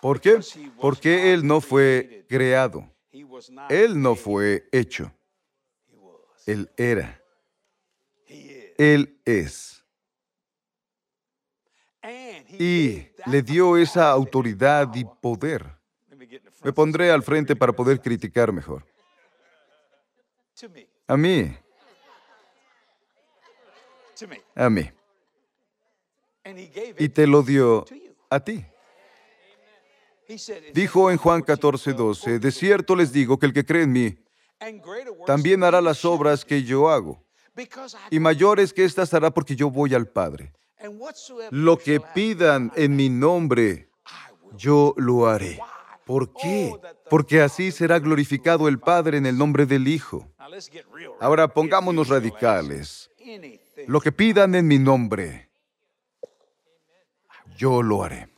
¿Por 0.00 0.20
qué? 0.20 0.40
Porque 0.80 1.32
Él 1.32 1.46
no 1.46 1.60
fue 1.60 2.26
creado. 2.28 2.84
Él 3.68 4.00
no 4.00 4.14
fue 4.14 4.68
hecho. 4.72 5.12
Él 6.46 6.70
era. 6.76 7.17
Él 8.78 9.20
es. 9.24 9.84
Y 12.58 13.08
le 13.26 13.42
dio 13.42 13.76
esa 13.76 14.08
autoridad 14.10 14.94
y 14.94 15.04
poder. 15.04 15.76
Me 16.64 16.72
pondré 16.72 17.10
al 17.10 17.22
frente 17.22 17.54
para 17.54 17.72
poder 17.72 18.00
criticar 18.00 18.52
mejor. 18.52 18.86
A 21.06 21.16
mí. 21.16 21.54
A 24.54 24.70
mí. 24.70 24.90
Y 26.98 27.08
te 27.10 27.26
lo 27.26 27.42
dio 27.42 27.84
a 28.30 28.40
ti. 28.40 28.64
Dijo 30.72 31.10
en 31.10 31.16
Juan 31.16 31.42
14, 31.42 31.92
12, 31.94 32.38
de 32.38 32.52
cierto 32.52 32.94
les 32.94 33.12
digo 33.12 33.38
que 33.38 33.46
el 33.46 33.52
que 33.52 33.64
cree 33.64 33.84
en 33.84 33.92
mí 33.92 34.18
también 35.26 35.64
hará 35.64 35.80
las 35.80 36.04
obras 36.04 36.44
que 36.44 36.62
yo 36.62 36.90
hago. 36.90 37.27
Y 38.10 38.20
mayores 38.20 38.72
que 38.72 38.84
estas 38.84 39.12
hará 39.14 39.30
porque 39.30 39.56
yo 39.56 39.70
voy 39.70 39.94
al 39.94 40.08
Padre. 40.08 40.52
Lo 41.50 41.76
que 41.76 42.00
pidan 42.00 42.72
en 42.76 42.96
mi 42.96 43.08
nombre, 43.08 43.90
yo 44.56 44.94
lo 44.96 45.26
haré. 45.26 45.58
¿Por 46.04 46.32
qué? 46.32 46.74
Porque 47.10 47.42
así 47.42 47.70
será 47.70 47.98
glorificado 47.98 48.66
el 48.68 48.78
Padre 48.78 49.18
en 49.18 49.26
el 49.26 49.36
nombre 49.36 49.66
del 49.66 49.88
Hijo. 49.88 50.26
Ahora 51.20 51.48
pongámonos 51.48 52.08
radicales. 52.08 53.10
Lo 53.86 54.00
que 54.00 54.12
pidan 54.12 54.54
en 54.54 54.66
mi 54.66 54.78
nombre, 54.78 55.50
yo 57.56 57.82
lo 57.82 58.02
haré. 58.02 58.30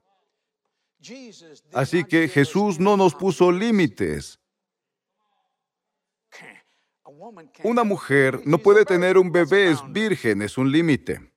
Así 1.73 2.05
que 2.05 2.29
Jesús 2.29 2.81
no 2.81 2.97
nos 2.97 3.15
puso 3.15 3.53
límites. 3.53 4.40
Una 7.63 7.85
mujer 7.85 8.41
no 8.45 8.59
puede 8.59 8.85
tener 8.85 9.19
un 9.19 9.31
bebé, 9.31 9.71
es 9.71 9.81
virgen, 9.93 10.43
es 10.43 10.59
un 10.59 10.71
límite. 10.71 11.31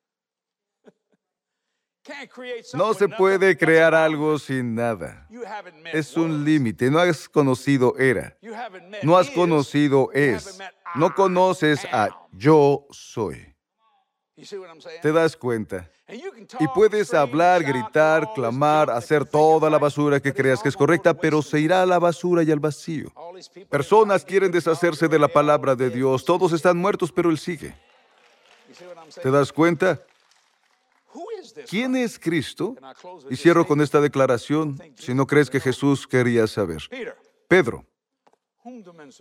No 2.74 2.94
se 2.94 3.08
puede 3.08 3.58
crear 3.58 3.96
algo 3.96 4.38
sin 4.38 4.76
nada. 4.76 5.28
Es 5.92 6.18
un 6.18 6.44
límite. 6.44 6.92
No 6.92 7.00
has 7.00 7.30
conocido 7.30 7.98
era. 7.98 8.38
No 9.04 9.18
has 9.18 9.30
conocido 9.30 10.10
es. 10.14 10.60
No 10.96 11.16
conoces 11.16 11.86
a 11.86 12.10
yo 12.32 12.86
soy. 12.92 13.53
¿Te 15.02 15.12
das 15.12 15.38
cuenta? 15.38 15.90
Y 16.60 16.68
puedes 16.74 17.14
hablar, 17.14 17.64
gritar, 17.64 18.34
clamar, 18.34 18.90
hacer 18.90 19.26
toda 19.26 19.70
la 19.70 19.78
basura 19.78 20.20
que 20.20 20.34
creas 20.34 20.62
que 20.62 20.70
es 20.70 20.76
correcta, 20.76 21.14
pero 21.14 21.42
se 21.42 21.60
irá 21.60 21.84
a 21.84 21.86
la 21.86 22.00
basura 22.00 22.42
y 22.42 22.52
al 22.52 22.60
vacío. 22.60 23.12
Personas 23.70 24.26
quieren 24.26 24.52
deshacerse 24.52 25.08
de 25.08 25.20
la 25.20 25.28
palabra 25.28 25.76
de 25.76 25.90
Dios. 25.90 26.26
Todos 26.26 26.52
están 26.52 26.78
muertos, 26.78 27.12
pero 27.12 27.30
Él 27.30 27.38
sigue. 27.38 27.76
¿Te 29.22 29.30
das 29.30 29.54
cuenta? 29.54 30.02
¿Quién 31.70 31.96
es 31.96 32.18
Cristo? 32.18 32.76
Y 33.30 33.36
cierro 33.36 33.68
con 33.68 33.82
esta 33.82 34.02
declaración, 34.02 34.82
si 34.96 35.14
no 35.14 35.28
crees 35.28 35.50
que 35.50 35.60
Jesús 35.60 36.08
quería 36.08 36.48
saber. 36.48 36.82
Pedro, 37.48 37.86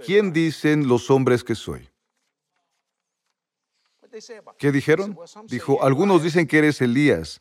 ¿quién 0.06 0.32
dicen 0.32 0.88
los 0.88 1.10
hombres 1.10 1.44
que 1.44 1.54
soy? 1.54 1.91
¿Qué 4.58 4.72
dijeron? 4.72 5.16
Dijo, 5.46 5.82
algunos 5.82 6.22
dicen 6.22 6.46
que 6.46 6.58
eres 6.58 6.80
Elías. 6.80 7.40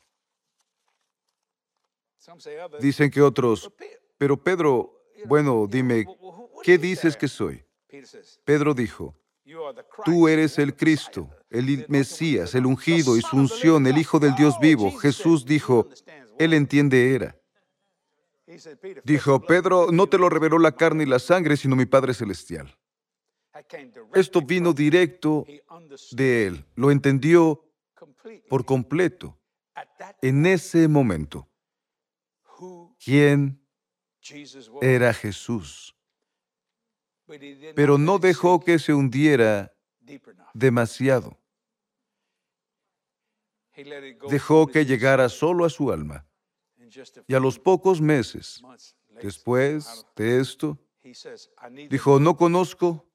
Dicen 2.80 3.10
que 3.10 3.22
otros, 3.22 3.72
pero 4.18 4.42
Pedro, 4.42 5.04
bueno, 5.26 5.68
dime, 5.68 6.06
¿qué 6.64 6.78
dices 6.78 7.18
que 7.18 7.28
soy? 7.28 7.66
Pedro 8.46 8.74
dijo, 8.74 9.16
tú 10.06 10.28
eres 10.28 10.60
el 10.60 10.76
Cristo, 10.76 11.30
el 11.50 11.86
Mesías, 11.90 12.56
el 12.56 12.66
ungido 12.66 13.18
y 13.18 13.22
su 13.22 13.36
unción, 13.36 13.86
el 13.88 13.98
Hijo 13.98 14.20
del 14.20 14.36
Dios 14.36 14.60
vivo. 14.60 14.92
Jesús 14.98 15.46
dijo, 15.46 15.90
Él 16.38 16.54
entiende 16.54 17.16
era. 17.16 17.36
Dijo, 19.04 19.42
Pedro, 19.42 19.92
no 19.92 20.08
te 20.08 20.18
lo 20.18 20.30
reveló 20.30 20.60
la 20.60 20.74
carne 20.74 21.04
y 21.04 21.08
la 21.08 21.20
sangre, 21.20 21.58
sino 21.58 21.76
mi 21.76 21.86
Padre 21.86 22.14
Celestial. 22.14 22.78
Esto 24.14 24.42
vino 24.42 24.74
directo 24.74 25.46
de 26.12 26.48
Él. 26.48 26.66
Lo 26.76 26.92
entendió 26.92 27.64
por 28.50 28.66
completo 28.66 29.38
en 30.22 30.46
ese 30.46 30.88
momento. 30.88 31.48
¿Quién 33.04 33.62
era 34.82 35.14
Jesús? 35.14 35.96
Pero 37.76 37.98
no 37.98 38.20
dejó 38.20 38.60
que 38.60 38.80
se 38.80 38.94
hundiera 38.94 39.74
demasiado. 40.54 41.38
Dejó 44.30 44.68
que 44.68 44.86
llegara 44.86 45.30
solo 45.30 45.66
a 45.66 45.70
su 45.70 45.92
alma. 45.92 46.26
Y 47.28 47.34
a 47.34 47.40
los 47.40 47.58
pocos 47.58 48.02
meses 48.02 48.62
después 49.22 50.06
de 50.16 50.40
esto, 50.40 50.78
dijo, 51.90 52.20
no 52.20 52.36
conozco 52.36 53.11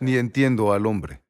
ni 0.00 0.16
entiendo 0.16 0.72
al 0.72 0.86
hombre. 0.86 1.22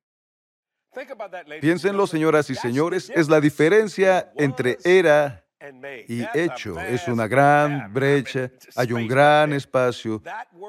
Piénsenlo, 1.60 2.06
señoras 2.06 2.50
y 2.50 2.54
señores, 2.54 3.10
es 3.14 3.28
la 3.28 3.40
diferencia 3.40 4.32
entre 4.36 4.78
era 4.84 5.44
y 6.08 6.24
hecho. 6.34 6.78
Es 6.80 7.08
una 7.08 7.26
gran 7.26 7.92
brecha, 7.92 8.50
hay 8.76 8.92
un 8.92 9.06
gran 9.06 9.52
espacio. 9.52 10.22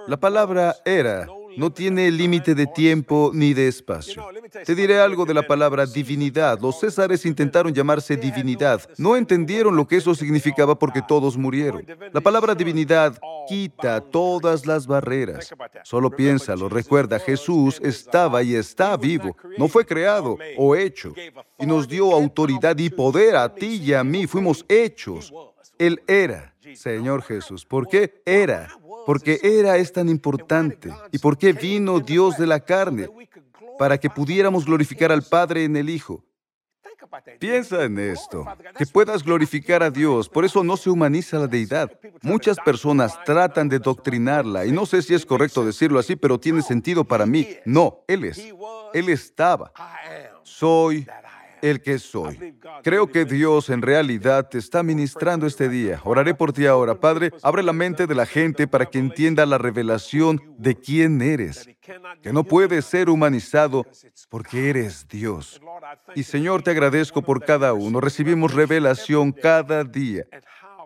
La 0.08 0.18
palabra 0.18 0.76
era 0.86 1.28
no 1.58 1.72
tiene 1.72 2.12
límite 2.12 2.56
de 2.56 2.68
tiempo 2.68 3.32
ni 3.34 3.54
de 3.54 3.68
espacio. 3.68 4.26
Te 4.66 4.76
diré 4.76 5.00
algo 5.00 5.26
de 5.26 5.34
la 5.34 5.46
palabra 5.46 5.86
divinidad. 5.86 6.60
Los 6.60 6.80
césares 6.80 7.26
intentaron 7.26 7.74
llamarse 7.74 8.18
divinidad. 8.18 8.82
No 8.98 9.16
entendieron 9.16 9.76
lo 9.76 9.88
que 9.88 9.98
eso 9.98 10.16
significaba 10.16 10.78
porque 10.78 11.02
todos 11.02 11.38
murieron. 11.38 11.86
La 12.12 12.22
palabra 12.22 12.56
divinidad 12.56 13.18
quita 13.48 14.02
todas 14.02 14.66
las 14.66 14.88
barreras. 14.88 15.54
Solo 15.84 16.10
piénsalo, 16.10 16.70
recuerda, 16.70 17.20
Jesús 17.20 17.80
estaba 17.84 18.44
y 18.44 18.56
está 18.56 18.98
vivo. 18.98 19.36
No 19.58 19.68
fue 19.68 19.86
creado 19.86 20.38
o 20.58 20.76
hecho. 20.76 21.14
Y 21.60 21.66
nos 21.66 21.88
dio 21.88 22.14
autoridad 22.14 22.78
y 22.78 22.90
poder 22.90 23.36
a 23.36 23.54
ti 23.54 23.82
y 23.84 23.94
a 23.94 24.04
mí. 24.04 24.28
Fuimos 24.28 24.66
hechos. 24.68 25.34
Él 25.80 26.02
era, 26.08 26.53
Señor 26.76 27.24
Jesús. 27.24 27.66
¿Por 27.66 27.88
qué 27.88 28.22
era? 28.26 28.70
Porque 29.06 29.40
era 29.44 29.78
es 29.78 29.92
tan 29.92 30.10
importante. 30.10 30.94
¿Y 31.12 31.18
por 31.18 31.38
qué 31.38 31.54
vino 31.54 32.00
Dios 32.00 32.38
de 32.38 32.48
la 32.48 32.60
carne? 32.60 33.10
Para 33.78 33.98
que 33.98 34.10
pudiéramos 34.10 34.66
glorificar 34.66 35.12
al 35.12 35.24
Padre 35.24 35.64
en 35.64 35.76
el 35.76 35.90
Hijo. 35.90 36.24
Piensa 37.40 37.84
en 37.84 38.00
esto, 38.00 38.46
que 38.78 38.86
puedas 38.86 39.24
glorificar 39.24 39.84
a 39.84 39.92
Dios, 39.92 40.30
por 40.30 40.46
eso 40.46 40.64
no 40.64 40.78
se 40.78 40.90
humaniza 40.90 41.38
la 41.38 41.48
deidad. 41.48 41.92
Muchas 42.22 42.58
personas 42.58 43.22
tratan 43.24 43.70
de 43.70 43.80
doctrinarla, 43.80 44.66
y 44.66 44.72
no 44.72 44.86
sé 44.86 45.02
si 45.02 45.14
es 45.14 45.26
correcto 45.26 45.66
decirlo 45.66 46.00
así, 46.00 46.16
pero 46.16 46.40
tiene 46.40 46.62
sentido 46.62 47.04
para 47.04 47.26
mí. 47.26 47.48
No, 47.66 48.04
Él 48.08 48.26
es. 48.26 48.42
Él 48.94 49.10
estaba. 49.10 49.72
Soy 50.44 51.06
el 51.64 51.82
que 51.82 51.98
soy. 51.98 52.56
Creo 52.84 53.08
que 53.08 53.24
Dios 53.24 53.70
en 53.70 53.82
realidad 53.82 54.50
te 54.50 54.58
está 54.58 54.84
ministrando 54.84 55.48
este 55.48 55.70
día. 55.70 56.02
Oraré 56.04 56.36
por 56.36 56.52
ti 56.52 56.66
ahora. 56.66 57.00
Padre, 57.00 57.32
abre 57.42 57.64
la 57.64 57.72
mente 57.72 58.06
de 58.06 58.14
la 58.14 58.26
gente 58.26 58.68
para 58.68 58.86
que 58.86 59.00
entienda 59.00 59.46
la 59.46 59.58
revelación 59.58 60.42
de 60.58 60.76
quién 60.76 61.22
eres, 61.22 61.70
que 62.22 62.34
no 62.34 62.44
puede 62.44 62.82
ser 62.82 63.10
humanizado 63.10 63.86
porque 64.30 64.70
eres 64.70 65.08
Dios. 65.08 65.62
Y 66.16 66.24
Señor, 66.24 66.64
te 66.64 66.72
agradezco 66.72 67.22
por 67.22 67.44
cada 67.46 67.74
uno. 67.74 68.02
Recibimos 68.02 68.54
revelación 68.54 69.32
cada 69.32 69.86
día 69.86 70.26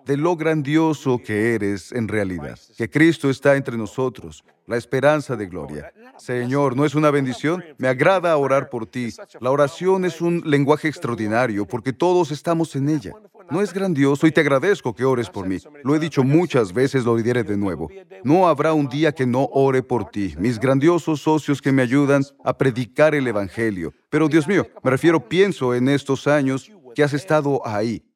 de 0.08 0.16
lo 0.16 0.38
grandioso 0.38 1.22
que 1.22 1.54
eres 1.54 1.92
en 1.92 2.08
realidad, 2.08 2.58
que 2.78 2.90
Cristo 2.90 3.30
está 3.30 3.58
entre 3.58 3.78
nosotros, 3.78 4.44
la 4.66 4.78
esperanza 4.78 5.36
de 5.36 5.48
gloria. 5.48 5.92
Señor, 6.18 6.78
¿no 6.78 6.86
es 6.86 6.96
una 6.96 7.12
bendición? 7.12 7.64
Me 7.78 7.90
agrada 7.90 8.36
orar 8.38 8.70
por 8.70 8.88
ti. 8.88 9.10
La 9.42 9.52
oración 9.52 10.06
es 10.06 10.22
un 10.22 10.42
lenguaje 10.46 10.88
extraordinario 10.88 11.66
porque 11.68 11.92
todos 11.92 12.32
estamos 12.32 12.76
en 12.78 12.90
ella. 12.90 13.12
No 13.52 13.62
es 13.62 13.74
grandioso 13.74 14.28
y 14.28 14.32
te 14.32 14.42
agradezco 14.42 14.96
que 14.96 15.06
ores 15.06 15.30
por 15.30 15.46
mí. 15.46 15.58
Lo 15.84 15.96
he 15.96 16.00
dicho 16.00 16.24
muchas 16.24 16.74
veces, 16.74 17.04
lo 17.04 17.16
diré 17.18 17.44
de 17.44 17.58
nuevo. 17.58 17.90
No 18.24 18.48
habrá 18.48 18.74
un 18.74 18.88
día 18.88 19.14
que 19.14 19.26
no 19.26 19.50
ore 19.52 19.84
por 19.84 20.10
ti, 20.10 20.36
mis 20.38 20.58
grandiosos 20.58 21.22
socios 21.22 21.62
que 21.62 21.72
me 21.72 21.82
ayudan 21.82 22.24
a 22.44 22.58
predicar 22.58 23.14
el 23.14 23.28
Evangelio. 23.28 23.94
Pero 24.10 24.28
Dios 24.30 24.48
mío, 24.48 24.68
me 24.84 24.92
refiero, 24.92 25.28
pienso 25.28 25.76
en 25.76 25.90
estos 25.90 26.28
años 26.28 26.72
que 26.96 27.04
has 27.04 27.14
estado 27.14 27.62
ahí. 27.66 28.07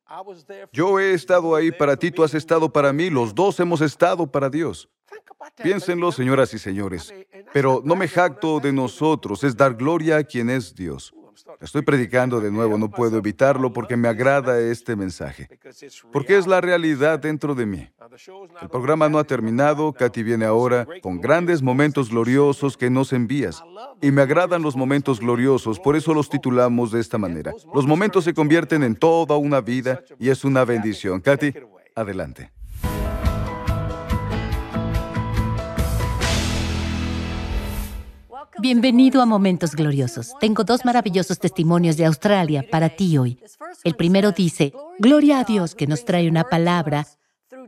Yo 0.71 0.99
he 0.99 1.13
estado 1.13 1.55
ahí 1.55 1.71
para 1.71 1.95
ti, 1.95 2.11
tú 2.11 2.23
has 2.23 2.33
estado 2.33 2.71
para 2.71 2.91
mí, 2.91 3.09
los 3.09 3.33
dos 3.33 3.59
hemos 3.59 3.81
estado 3.81 4.27
para 4.27 4.49
Dios. 4.49 4.89
Piénsenlo, 5.61 6.11
señoras 6.11 6.53
y 6.53 6.59
señores, 6.59 7.13
pero 7.53 7.81
no 7.83 7.95
me 7.95 8.07
jacto 8.07 8.59
de 8.59 8.71
nosotros, 8.71 9.43
es 9.43 9.55
dar 9.57 9.75
gloria 9.75 10.17
a 10.17 10.23
quien 10.23 10.49
es 10.49 10.75
Dios. 10.75 11.13
Estoy 11.59 11.81
predicando 11.81 12.39
de 12.39 12.51
nuevo, 12.51 12.77
no 12.77 12.89
puedo 12.89 13.17
evitarlo 13.17 13.73
porque 13.73 13.97
me 13.97 14.07
agrada 14.07 14.59
este 14.59 14.95
mensaje, 14.95 15.47
porque 16.11 16.37
es 16.37 16.47
la 16.47 16.61
realidad 16.61 17.19
dentro 17.19 17.55
de 17.55 17.65
mí. 17.65 17.89
El 18.61 18.69
programa 18.69 19.07
no 19.07 19.19
ha 19.19 19.23
terminado, 19.23 19.93
Katy 19.93 20.23
viene 20.23 20.43
ahora 20.43 20.85
con 21.01 21.21
grandes 21.21 21.61
momentos 21.61 22.09
gloriosos 22.09 22.75
que 22.75 22.89
nos 22.89 23.13
envías. 23.13 23.63
Y 24.01 24.11
me 24.11 24.21
agradan 24.21 24.61
los 24.61 24.75
momentos 24.75 25.21
gloriosos, 25.21 25.79
por 25.79 25.95
eso 25.95 26.13
los 26.13 26.29
titulamos 26.29 26.91
de 26.91 26.99
esta 26.99 27.17
manera. 27.17 27.53
Los 27.73 27.87
momentos 27.87 28.25
se 28.25 28.33
convierten 28.33 28.83
en 28.83 28.95
toda 28.95 29.37
una 29.37 29.61
vida 29.61 30.03
y 30.19 30.29
es 30.29 30.43
una 30.43 30.65
bendición. 30.65 31.21
Katy, 31.21 31.53
adelante. 31.95 32.51
Bienvenido 38.59 39.21
a 39.21 39.25
Momentos 39.25 39.73
Gloriosos. 39.73 40.33
Tengo 40.39 40.63
dos 40.63 40.83
maravillosos 40.83 41.39
testimonios 41.39 41.97
de 41.97 42.05
Australia 42.05 42.65
para 42.69 42.89
ti 42.89 43.17
hoy. 43.17 43.39
El 43.83 43.95
primero 43.95 44.33
dice, 44.33 44.73
Gloria 44.99 45.39
a 45.39 45.43
Dios 45.45 45.73
que 45.73 45.87
nos 45.87 46.05
trae 46.05 46.29
una 46.29 46.43
palabra 46.43 47.07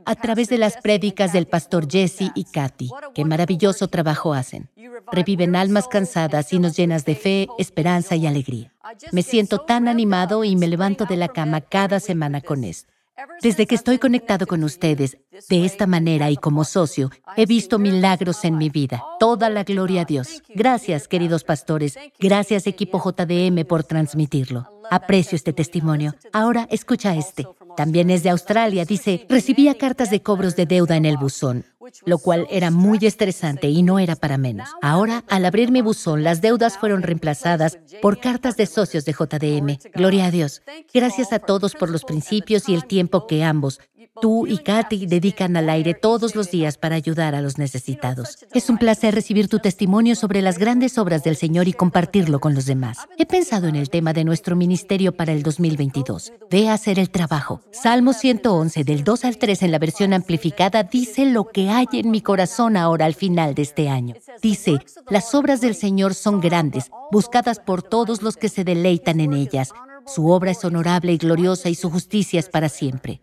a 0.06 0.16
través 0.16 0.50
de 0.50 0.58
las 0.58 0.78
prédicas 0.78 1.34
del 1.34 1.48
pastor 1.48 1.88
Jesse 1.90 2.32
y 2.36 2.46
Kathy. 2.46 2.90
Qué 3.14 3.26
maravilloso 3.26 3.88
trabajo 3.88 4.34
hacen. 4.34 4.70
Reviven 5.12 5.56
almas 5.56 5.88
cansadas 5.88 6.54
y 6.54 6.60
nos 6.60 6.76
llenas 6.76 7.06
de 7.06 7.16
fe, 7.16 7.48
esperanza 7.58 8.16
y 8.16 8.28
alegría. 8.28 8.74
Me 9.12 9.22
siento 9.22 9.60
tan 9.60 9.88
animado 9.88 10.44
y 10.44 10.56
me 10.56 10.68
levanto 10.68 11.06
de 11.06 11.18
la 11.18 11.28
cama 11.28 11.62
cada 11.62 12.00
semana 12.00 12.42
con 12.42 12.64
esto. 12.64 12.94
Desde 13.42 13.68
que 13.68 13.76
estoy 13.76 14.00
conectado 14.00 14.48
con 14.48 14.64
ustedes 14.64 15.18
de 15.50 15.66
esta 15.66 15.86
manera 15.86 16.32
y 16.32 16.38
como 16.38 16.64
socio, 16.64 17.12
he 17.38 17.46
visto 17.46 17.78
milagros 17.78 18.44
en 18.44 18.58
mi 18.58 18.70
vida. 18.70 19.04
Toda 19.20 19.50
la 19.50 19.64
gloria 19.64 20.02
a 20.02 20.06
Dios. 20.06 20.42
Gracias, 20.50 21.08
queridos 21.08 21.44
pastores. 21.44 21.98
Gracias, 22.20 22.66
equipo 22.66 23.02
JDM, 23.04 23.66
por 23.66 23.84
transmitirlo. 23.84 24.68
Aprecio 24.90 25.36
este 25.36 25.54
testimonio. 25.54 26.16
Ahora 26.32 26.68
escucha 26.72 27.16
este. 27.16 27.48
También 27.76 28.10
es 28.10 28.24
de 28.24 28.30
Australia. 28.30 28.86
Dice, 28.86 29.26
recibía 29.30 29.78
cartas 29.78 30.10
de 30.10 30.22
cobros 30.22 30.56
de 30.56 30.66
deuda 30.66 30.96
en 30.96 31.06
el 31.06 31.18
buzón, 31.18 31.66
lo 32.06 32.18
cual 32.18 32.48
era 32.50 32.72
muy 32.72 33.00
estresante 33.02 33.70
y 33.70 33.84
no 33.84 34.00
era 34.00 34.16
para 34.16 34.38
menos. 34.38 34.70
Ahora, 34.82 35.24
al 35.30 35.46
abrir 35.46 35.72
mi 35.72 35.82
buzón, 35.82 36.24
las 36.24 36.42
deudas 36.42 36.78
fueron 36.78 37.02
reemplazadas 37.02 37.80
por 38.02 38.20
cartas 38.20 38.58
de 38.58 38.66
socios 38.66 39.06
de 39.06 39.14
JDM. 39.14 39.78
Gloria 39.94 40.26
a 40.26 40.32
Dios. 40.32 40.62
Gracias 40.94 41.34
a 41.34 41.40
todos 41.40 41.74
por 41.76 41.90
los 41.90 42.04
principios 42.04 42.70
y 42.70 42.76
el 42.76 42.86
tiempo 42.86 43.28
que 43.28 43.44
ambos, 43.44 43.80
Tú 44.22 44.48
y 44.48 44.60
Katy 44.60 45.06
dedican 45.06 45.58
al 45.58 45.70
aire 45.70 45.94
todos 45.94 46.36
los 46.36 46.52
días 46.52 46.78
para 46.78 46.96
ayudar 46.96 47.36
a 47.36 47.42
los 47.42 47.58
necesitados. 47.58 48.38
Es 48.54 48.70
un 48.70 48.78
placer 48.78 49.14
recibir 49.14 49.48
tu 49.48 49.60
testimonio 49.60 50.16
sobre 50.16 50.42
las 50.42 50.58
grandes 50.58 50.98
obras 50.98 51.24
del 51.24 51.36
Señor 51.36 51.68
y 51.68 51.74
compartirlo 51.74 52.40
con 52.40 52.54
los 52.54 52.66
demás. 52.66 52.98
He 53.18 53.26
pensado 53.26 53.68
en 53.68 53.76
el 53.76 53.90
tema 53.90 54.14
de 54.14 54.24
nuestro 54.24 54.56
ministerio 54.56 55.16
para 55.16 55.34
el 55.34 55.44
2022. 55.44 56.34
Ve 56.50 56.70
a 56.70 56.74
hacer 56.74 57.00
el 57.00 57.10
trabajo. 57.10 57.62
Salmo 57.72 58.14
111 58.14 58.84
del 58.84 59.04
2 59.04 59.26
al 59.26 59.38
3 59.38 59.64
en 59.64 59.72
la 59.72 59.80
versión 59.80 60.14
amplificada 60.14 60.84
dice 60.84 61.26
lo 61.26 61.50
que 61.50 61.70
hay 61.70 61.88
en 61.94 62.12
mi 62.12 62.22
corazón 62.22 62.78
ahora 62.78 63.06
al 63.06 63.16
final 63.16 63.56
de 63.56 63.62
este 63.62 63.90
año. 63.90 64.16
Dice, 64.42 64.80
las 65.10 65.34
obras 65.36 65.62
del 65.62 65.76
Señor 65.76 66.14
son 66.14 66.40
grandes, 66.40 66.90
buscadas 67.12 67.60
por 67.60 67.84
todos 67.84 68.22
los 68.22 68.38
que 68.38 68.50
se 68.50 68.64
deleitan 68.64 69.20
en 69.20 69.34
ellas. 69.34 69.72
Su 70.06 70.30
obra 70.30 70.52
es 70.52 70.64
honorable 70.66 71.14
y 71.14 71.18
gloriosa 71.18 71.70
y 71.70 71.76
su 71.76 71.90
justicia 71.90 72.40
es 72.40 72.50
para 72.50 72.70
siempre. 72.70 73.22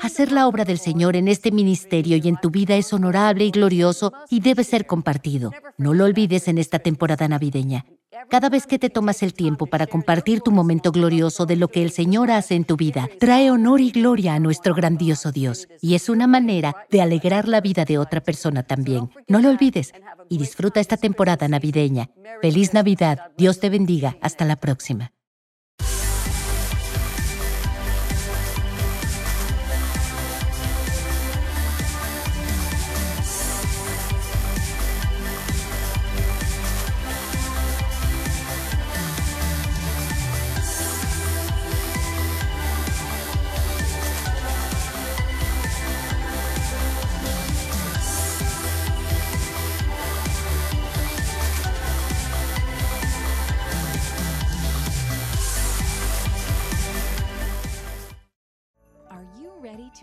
Hacer 0.00 0.32
la 0.32 0.46
obra 0.46 0.64
del 0.64 0.78
Señor 0.78 1.14
en 1.14 1.28
este 1.28 1.50
ministerio 1.50 2.16
y 2.16 2.26
en 2.26 2.36
tu 2.36 2.50
vida 2.50 2.74
es 2.76 2.92
honorable 2.92 3.44
y 3.44 3.50
glorioso 3.50 4.12
y 4.30 4.40
debe 4.40 4.64
ser 4.64 4.86
compartido. 4.86 5.52
No 5.76 5.92
lo 5.92 6.04
olvides 6.04 6.48
en 6.48 6.56
esta 6.56 6.78
temporada 6.78 7.28
navideña. 7.28 7.84
Cada 8.28 8.48
vez 8.48 8.66
que 8.66 8.78
te 8.78 8.90
tomas 8.90 9.22
el 9.22 9.34
tiempo 9.34 9.66
para 9.66 9.86
compartir 9.86 10.40
tu 10.40 10.52
momento 10.52 10.90
glorioso 10.90 11.44
de 11.46 11.56
lo 11.56 11.68
que 11.68 11.82
el 11.82 11.90
Señor 11.90 12.30
hace 12.30 12.54
en 12.54 12.64
tu 12.64 12.76
vida, 12.76 13.08
trae 13.18 13.50
honor 13.50 13.80
y 13.80 13.90
gloria 13.90 14.34
a 14.34 14.40
nuestro 14.40 14.74
grandioso 14.74 15.32
Dios. 15.32 15.68
Y 15.80 15.94
es 15.94 16.08
una 16.08 16.26
manera 16.26 16.74
de 16.90 17.02
alegrar 17.02 17.46
la 17.46 17.60
vida 17.60 17.84
de 17.84 17.98
otra 17.98 18.22
persona 18.22 18.62
también. 18.62 19.10
No 19.28 19.40
lo 19.40 19.50
olvides 19.50 19.92
y 20.28 20.38
disfruta 20.38 20.80
esta 20.80 20.96
temporada 20.96 21.46
navideña. 21.46 22.08
Feliz 22.40 22.72
Navidad. 22.72 23.32
Dios 23.36 23.60
te 23.60 23.68
bendiga. 23.68 24.16
Hasta 24.22 24.44
la 24.44 24.56
próxima. 24.56 25.12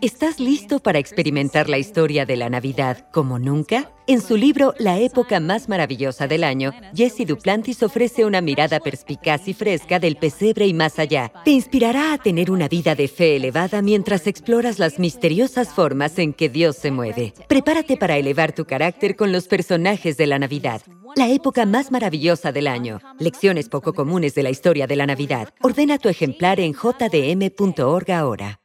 ¿Estás 0.00 0.38
listo 0.38 0.78
para 0.78 1.00
experimentar 1.00 1.68
la 1.68 1.76
historia 1.76 2.24
de 2.24 2.36
la 2.36 2.48
Navidad 2.48 3.08
como 3.10 3.40
nunca? 3.40 3.90
En 4.06 4.20
su 4.20 4.36
libro 4.36 4.72
La 4.78 4.96
época 5.00 5.40
más 5.40 5.68
maravillosa 5.68 6.28
del 6.28 6.44
año, 6.44 6.70
Jesse 6.94 7.26
Duplantis 7.26 7.82
ofrece 7.82 8.24
una 8.24 8.40
mirada 8.40 8.78
perspicaz 8.78 9.48
y 9.48 9.54
fresca 9.54 9.98
del 9.98 10.14
pesebre 10.14 10.68
y 10.68 10.72
más 10.72 11.00
allá. 11.00 11.32
Te 11.44 11.50
inspirará 11.50 12.12
a 12.12 12.18
tener 12.18 12.52
una 12.52 12.68
vida 12.68 12.94
de 12.94 13.08
fe 13.08 13.34
elevada 13.34 13.82
mientras 13.82 14.28
exploras 14.28 14.78
las 14.78 15.00
misteriosas 15.00 15.70
formas 15.70 16.16
en 16.20 16.32
que 16.32 16.48
Dios 16.48 16.76
se 16.76 16.92
mueve. 16.92 17.34
Prepárate 17.48 17.96
para 17.96 18.18
elevar 18.18 18.52
tu 18.52 18.66
carácter 18.66 19.16
con 19.16 19.32
los 19.32 19.48
personajes 19.48 20.16
de 20.16 20.28
la 20.28 20.38
Navidad. 20.38 20.80
La 21.16 21.28
época 21.28 21.66
más 21.66 21.90
maravillosa 21.90 22.52
del 22.52 22.68
año. 22.68 23.00
Lecciones 23.18 23.68
poco 23.68 23.94
comunes 23.94 24.36
de 24.36 24.44
la 24.44 24.50
historia 24.50 24.86
de 24.86 24.94
la 24.94 25.06
Navidad. 25.06 25.48
Ordena 25.60 25.98
tu 25.98 26.08
ejemplar 26.08 26.60
en 26.60 26.72
jdm.org 26.72 28.12
ahora. 28.12 28.60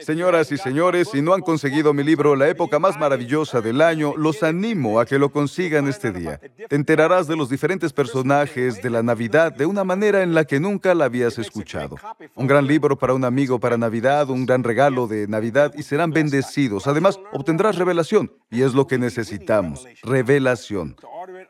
Señoras 0.00 0.52
y 0.52 0.58
señores, 0.58 1.08
si 1.10 1.20
no 1.20 1.34
han 1.34 1.40
conseguido 1.40 1.92
mi 1.92 2.04
libro 2.04 2.36
La 2.36 2.48
época 2.48 2.78
más 2.78 2.96
maravillosa 2.96 3.60
del 3.60 3.80
año, 3.80 4.14
los 4.16 4.44
animo 4.44 5.00
a 5.00 5.06
que 5.06 5.18
lo 5.18 5.32
consigan 5.32 5.88
este 5.88 6.12
día. 6.12 6.40
Te 6.68 6.76
enterarás 6.76 7.26
de 7.26 7.34
los 7.34 7.50
diferentes 7.50 7.92
personajes 7.92 8.80
de 8.80 8.90
la 8.90 9.02
Navidad 9.02 9.52
de 9.52 9.66
una 9.66 9.82
manera 9.82 10.22
en 10.22 10.34
la 10.34 10.44
que 10.44 10.60
nunca 10.60 10.94
la 10.94 11.06
habías 11.06 11.36
escuchado. 11.38 11.96
Un 12.36 12.46
gran 12.46 12.68
libro 12.68 12.96
para 12.96 13.12
un 13.12 13.24
amigo 13.24 13.58
para 13.58 13.76
Navidad, 13.76 14.30
un 14.30 14.46
gran 14.46 14.62
regalo 14.62 15.08
de 15.08 15.26
Navidad 15.26 15.72
y 15.76 15.82
serán 15.82 16.12
bendecidos. 16.12 16.86
Además, 16.86 17.18
obtendrás 17.32 17.74
revelación 17.74 18.30
y 18.52 18.62
es 18.62 18.72
lo 18.72 18.86
que 18.86 18.98
necesitamos, 18.98 19.84
revelación. 20.04 20.94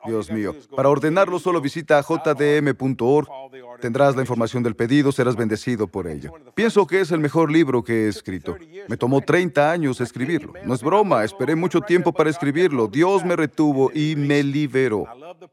Dios 0.05 0.31
mío. 0.31 0.55
Para 0.75 0.89
ordenarlo 0.89 1.39
solo 1.39 1.61
visita 1.61 2.03
jdm.org. 2.03 3.29
Tendrás 3.81 4.15
la 4.15 4.23
información 4.23 4.63
del 4.63 4.77
pedido, 4.77 5.13
serás 5.13 5.37
bendecido 5.37 5.87
por 5.87 6.07
ello. 6.07 6.33
Pienso 6.55 6.87
que 6.87 7.01
es 7.01 7.11
el 7.11 7.21
mejor 7.21 7.51
libro 7.51 7.83
que 7.83 8.05
he 8.05 8.09
escrito. 8.09 8.57
Me 8.89 8.97
tomó 8.97 9.21
30 9.21 9.71
años 9.71 10.01
escribirlo. 10.01 10.53
No 10.65 10.75
es 10.75 10.83
broma, 10.83 11.25
esperé 11.25 11.55
mucho 11.55 11.81
tiempo 11.81 12.13
para 12.13 12.31
escribirlo. 12.31 12.89
Dios 12.89 13.25
me 13.25 13.37
retuvo 13.37 13.91
y 13.93 14.17
me 14.17 14.43
liberó. 14.43 15.07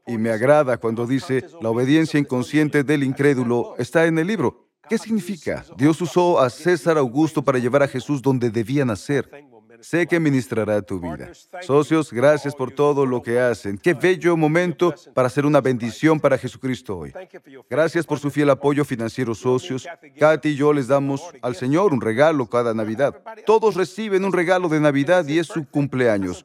Y 0.06 0.18
me 0.18 0.30
agrada 0.30 0.78
cuando 0.78 1.06
dice, 1.06 1.44
la 1.60 1.70
obediencia 1.70 2.18
inconsciente 2.18 2.84
del 2.84 3.02
incrédulo 3.02 3.74
está 3.78 4.06
en 4.06 4.18
el 4.18 4.26
libro. 4.26 4.68
¿Qué 4.88 4.98
significa? 4.98 5.64
Dios 5.76 6.00
usó 6.00 6.40
a 6.40 6.50
César 6.50 6.98
Augusto 6.98 7.42
para 7.42 7.58
llevar 7.58 7.82
a 7.82 7.88
Jesús 7.88 8.20
donde 8.20 8.50
debía 8.50 8.84
nacer 8.84 9.28
sé 9.82 10.06
que 10.06 10.18
ministrará 10.18 10.80
tu 10.80 10.98
vida. 10.98 11.30
Socios, 11.60 12.12
gracias 12.12 12.54
por 12.54 12.70
todo 12.70 13.04
lo 13.04 13.22
que 13.22 13.38
hacen. 13.38 13.76
Qué 13.76 13.94
bello 13.94 14.36
momento 14.36 14.94
para 15.12 15.26
hacer 15.26 15.44
una 15.44 15.60
bendición 15.60 16.18
para 16.18 16.38
Jesucristo 16.38 16.98
hoy. 16.98 17.12
Gracias 17.68 18.06
por 18.06 18.18
su 18.18 18.30
fiel 18.30 18.50
apoyo 18.50 18.84
financiero, 18.84 19.34
socios. 19.34 19.86
Katy 20.18 20.50
y 20.50 20.56
yo 20.56 20.72
les 20.72 20.88
damos 20.88 21.22
al 21.42 21.56
Señor 21.56 21.92
un 21.92 22.00
regalo 22.00 22.46
cada 22.46 22.72
Navidad. 22.74 23.14
Todos 23.44 23.74
reciben 23.74 24.24
un 24.24 24.32
regalo 24.32 24.68
de 24.68 24.80
Navidad 24.80 25.26
y 25.26 25.38
es 25.38 25.48
su 25.48 25.66
cumpleaños. 25.66 26.44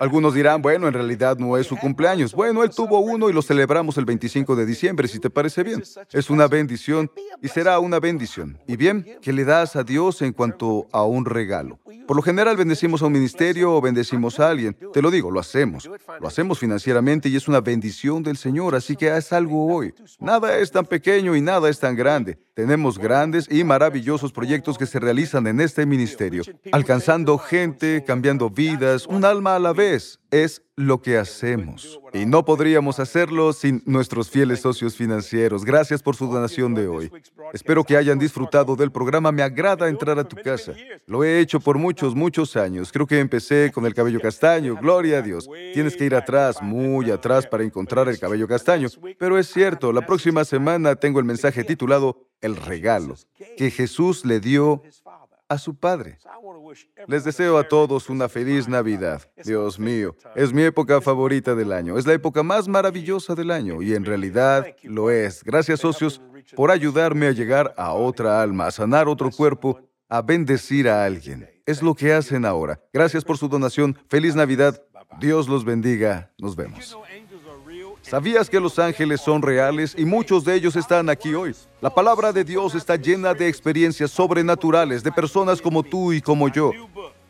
Algunos 0.00 0.34
dirán, 0.34 0.62
bueno, 0.62 0.86
en 0.86 0.94
realidad 0.94 1.38
no 1.38 1.56
es 1.56 1.66
su 1.66 1.76
cumpleaños. 1.76 2.32
Bueno, 2.32 2.62
él 2.62 2.70
tuvo 2.70 3.00
uno 3.00 3.28
y 3.28 3.32
lo 3.32 3.42
celebramos 3.42 3.98
el 3.98 4.04
25 4.04 4.56
de 4.56 4.66
diciembre, 4.66 5.08
si 5.08 5.18
te 5.18 5.30
parece 5.30 5.62
bien. 5.62 5.82
Es 6.12 6.30
una 6.30 6.46
bendición 6.46 7.10
y 7.42 7.48
será 7.48 7.78
una 7.80 7.98
bendición. 7.98 8.58
Y 8.66 8.76
bien, 8.76 9.04
¿qué 9.20 9.32
le 9.32 9.44
das 9.44 9.76
a 9.76 9.82
Dios 9.82 10.22
en 10.22 10.32
cuanto 10.32 10.86
a 10.92 11.04
un 11.04 11.24
regalo? 11.24 11.78
Por 12.06 12.16
lo 12.16 12.22
general 12.22 12.56
bendecimos 12.78 13.02
a 13.02 13.06
un 13.06 13.12
ministerio 13.12 13.74
o 13.74 13.80
bendecimos 13.80 14.38
a 14.38 14.50
alguien. 14.50 14.76
Te 14.92 15.02
lo 15.02 15.10
digo, 15.10 15.32
lo 15.32 15.40
hacemos. 15.40 15.90
Lo 16.20 16.28
hacemos 16.28 16.60
financieramente 16.60 17.28
y 17.28 17.34
es 17.34 17.48
una 17.48 17.60
bendición 17.60 18.22
del 18.22 18.36
Señor, 18.36 18.76
así 18.76 18.94
que 18.94 19.10
haz 19.10 19.32
algo 19.32 19.66
hoy. 19.66 19.92
Nada 20.20 20.56
es 20.58 20.70
tan 20.70 20.86
pequeño 20.86 21.34
y 21.34 21.40
nada 21.40 21.68
es 21.68 21.80
tan 21.80 21.96
grande. 21.96 22.38
Tenemos 22.58 22.98
grandes 22.98 23.46
y 23.48 23.62
maravillosos 23.62 24.32
proyectos 24.32 24.76
que 24.76 24.86
se 24.86 24.98
realizan 24.98 25.46
en 25.46 25.60
este 25.60 25.86
ministerio, 25.86 26.42
alcanzando 26.72 27.38
gente, 27.38 28.02
cambiando 28.04 28.50
vidas, 28.50 29.06
un 29.06 29.24
alma 29.24 29.54
a 29.54 29.60
la 29.60 29.72
vez. 29.72 30.18
Es 30.32 30.62
lo 30.74 31.00
que 31.00 31.18
hacemos. 31.18 32.00
Y 32.12 32.26
no 32.26 32.44
podríamos 32.44 32.98
hacerlo 32.98 33.52
sin 33.52 33.82
nuestros 33.86 34.28
fieles 34.28 34.60
socios 34.60 34.94
financieros. 34.96 35.64
Gracias 35.64 36.02
por 36.02 36.16
su 36.16 36.26
donación 36.26 36.74
de 36.74 36.86
hoy. 36.86 37.10
Espero 37.52 37.82
que 37.82 37.96
hayan 37.96 38.18
disfrutado 38.18 38.76
del 38.76 38.90
programa. 38.90 39.32
Me 39.32 39.42
agrada 39.42 39.88
entrar 39.88 40.18
a 40.18 40.24
tu 40.24 40.36
casa. 40.36 40.72
Lo 41.06 41.24
he 41.24 41.40
hecho 41.40 41.60
por 41.60 41.78
muchos, 41.78 42.14
muchos 42.14 42.56
años. 42.56 42.92
Creo 42.92 43.06
que 43.06 43.20
empecé 43.20 43.70
con 43.72 43.86
el 43.86 43.94
cabello 43.94 44.20
castaño. 44.20 44.76
Gloria 44.76 45.18
a 45.18 45.22
Dios. 45.22 45.48
Tienes 45.72 45.96
que 45.96 46.04
ir 46.04 46.14
atrás, 46.14 46.60
muy 46.60 47.10
atrás, 47.10 47.46
para 47.46 47.64
encontrar 47.64 48.08
el 48.08 48.18
cabello 48.18 48.46
castaño. 48.46 48.88
Pero 49.18 49.38
es 49.38 49.48
cierto, 49.48 49.92
la 49.92 50.04
próxima 50.04 50.44
semana 50.44 50.96
tengo 50.96 51.18
el 51.20 51.24
mensaje 51.24 51.64
titulado 51.64 52.27
El 52.40 52.56
regalo 52.56 53.16
que 53.56 53.70
Jesús 53.70 54.24
le 54.24 54.40
dio 54.40 54.82
a 55.48 55.58
su 55.58 55.74
Padre. 55.74 56.18
Les 57.06 57.24
deseo 57.24 57.58
a 57.58 57.66
todos 57.66 58.10
una 58.10 58.28
feliz 58.28 58.68
Navidad. 58.68 59.22
Dios 59.42 59.78
mío, 59.78 60.14
es 60.34 60.52
mi 60.52 60.62
época 60.62 61.00
favorita 61.00 61.54
del 61.54 61.72
año. 61.72 61.98
Es 61.98 62.06
la 62.06 62.12
época 62.12 62.42
más 62.42 62.68
maravillosa 62.68 63.34
del 63.34 63.50
año 63.50 63.82
y 63.82 63.94
en 63.94 64.04
realidad 64.04 64.66
lo 64.82 65.10
es. 65.10 65.42
Gracias 65.42 65.80
socios 65.80 66.20
por 66.54 66.70
ayudarme 66.70 67.26
a 67.26 67.32
llegar 67.32 67.74
a 67.76 67.94
otra 67.94 68.42
alma, 68.42 68.66
a 68.66 68.70
sanar 68.70 69.08
otro 69.08 69.30
cuerpo, 69.30 69.80
a 70.08 70.22
bendecir 70.22 70.88
a 70.88 71.04
alguien. 71.04 71.48
Es 71.66 71.82
lo 71.82 71.94
que 71.94 72.12
hacen 72.12 72.44
ahora. 72.44 72.80
Gracias 72.92 73.24
por 73.24 73.38
su 73.38 73.48
donación. 73.48 73.98
Feliz 74.08 74.34
Navidad. 74.34 74.82
Dios 75.20 75.48
los 75.48 75.64
bendiga. 75.64 76.32
Nos 76.38 76.56
vemos. 76.56 76.96
¿Sabías 78.08 78.48
que 78.48 78.58
los 78.58 78.78
ángeles 78.78 79.20
son 79.20 79.42
reales 79.42 79.94
y 79.94 80.06
muchos 80.06 80.42
de 80.42 80.54
ellos 80.54 80.76
están 80.76 81.10
aquí 81.10 81.34
hoy? 81.34 81.54
La 81.82 81.90
palabra 81.90 82.32
de 82.32 82.42
Dios 82.42 82.74
está 82.74 82.96
llena 82.96 83.34
de 83.34 83.48
experiencias 83.48 84.10
sobrenaturales 84.10 85.02
de 85.02 85.12
personas 85.12 85.60
como 85.60 85.82
tú 85.82 86.14
y 86.14 86.22
como 86.22 86.48
yo. 86.48 86.72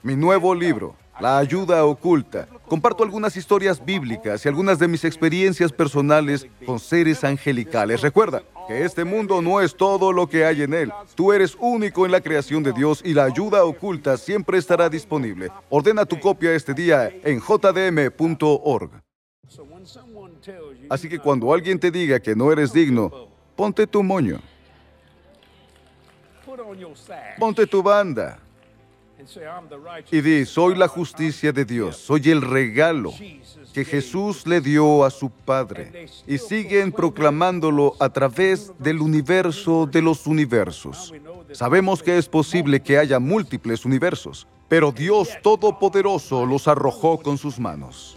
Mi 0.05 0.15
nuevo 0.15 0.55
libro, 0.55 0.95
La 1.21 1.39
ayuda 1.39 1.85
oculta. 1.85 2.47
Comparto 2.69 3.03
algunas 3.03 3.37
historias 3.37 3.85
bíblicas 3.85 4.45
y 4.45 4.49
algunas 4.49 4.79
de 4.79 4.87
mis 4.87 5.05
experiencias 5.05 5.73
personales 5.73 6.47
con 6.65 6.79
seres 6.79 7.25
angelicales. 7.25 8.01
Recuerda 8.01 8.45
que 8.69 8.85
este 8.85 9.03
mundo 9.03 9.43
no 9.43 9.61
es 9.61 9.77
todo 9.77 10.13
lo 10.13 10.29
que 10.29 10.45
hay 10.45 10.63
en 10.63 10.75
él. 10.75 10.93
Tú 11.17 11.33
eres 11.33 11.57
único 11.59 12.07
en 12.07 12.13
la 12.13 12.21
creación 12.21 12.63
de 12.63 12.73
Dios 12.73 13.03
y 13.05 13.15
la 13.15 13.25
ayuda 13.25 13.65
oculta 13.65 14.17
siempre 14.17 14.59
estará 14.59 14.89
disponible. 14.89 15.51
Ordena 15.71 16.05
tu 16.05 16.21
copia 16.21 16.53
este 16.53 16.73
día 16.73 17.11
en 17.25 17.41
jdm.org. 17.41 19.08
Así 20.89 21.09
que 21.09 21.19
cuando 21.19 21.53
alguien 21.53 21.79
te 21.79 21.91
diga 21.91 22.21
que 22.21 22.35
no 22.35 22.53
eres 22.53 22.73
digno, 22.73 23.29
ponte 23.57 23.87
tu 23.87 24.03
moño. 24.03 24.41
Ponte 27.39 27.67
tu 27.67 27.83
banda. 27.83 28.39
Y 30.11 30.21
di, 30.21 30.47
soy 30.47 30.77
la 30.77 30.87
justicia 30.89 31.53
de 31.53 31.65
Dios, 31.65 31.97
soy 31.97 32.31
el 32.31 32.41
regalo 32.41 33.13
que 33.75 33.85
Jesús 33.85 34.47
le 34.47 34.61
dio 34.61 35.05
a 35.05 35.11
su 35.11 35.31
Padre. 35.31 36.09
Y 36.27 36.39
siguen 36.39 36.93
proclamándolo 36.93 37.97
a 37.99 38.09
través 38.11 38.73
del 38.79 39.01
universo 39.01 39.87
de 39.87 40.03
los 40.03 40.27
universos. 40.27 41.13
Sabemos 41.53 42.03
que 42.03 42.17
es 42.19 42.29
posible 42.29 42.81
que 42.81 42.99
haya 42.99 43.19
múltiples 43.19 43.85
universos, 43.85 44.47
pero 44.69 44.93
Dios 44.93 45.31
Todopoderoso 45.43 46.47
los 46.47 46.69
arrojó 46.69 47.19
con 47.19 47.39
sus 47.39 47.59
manos. 47.59 48.17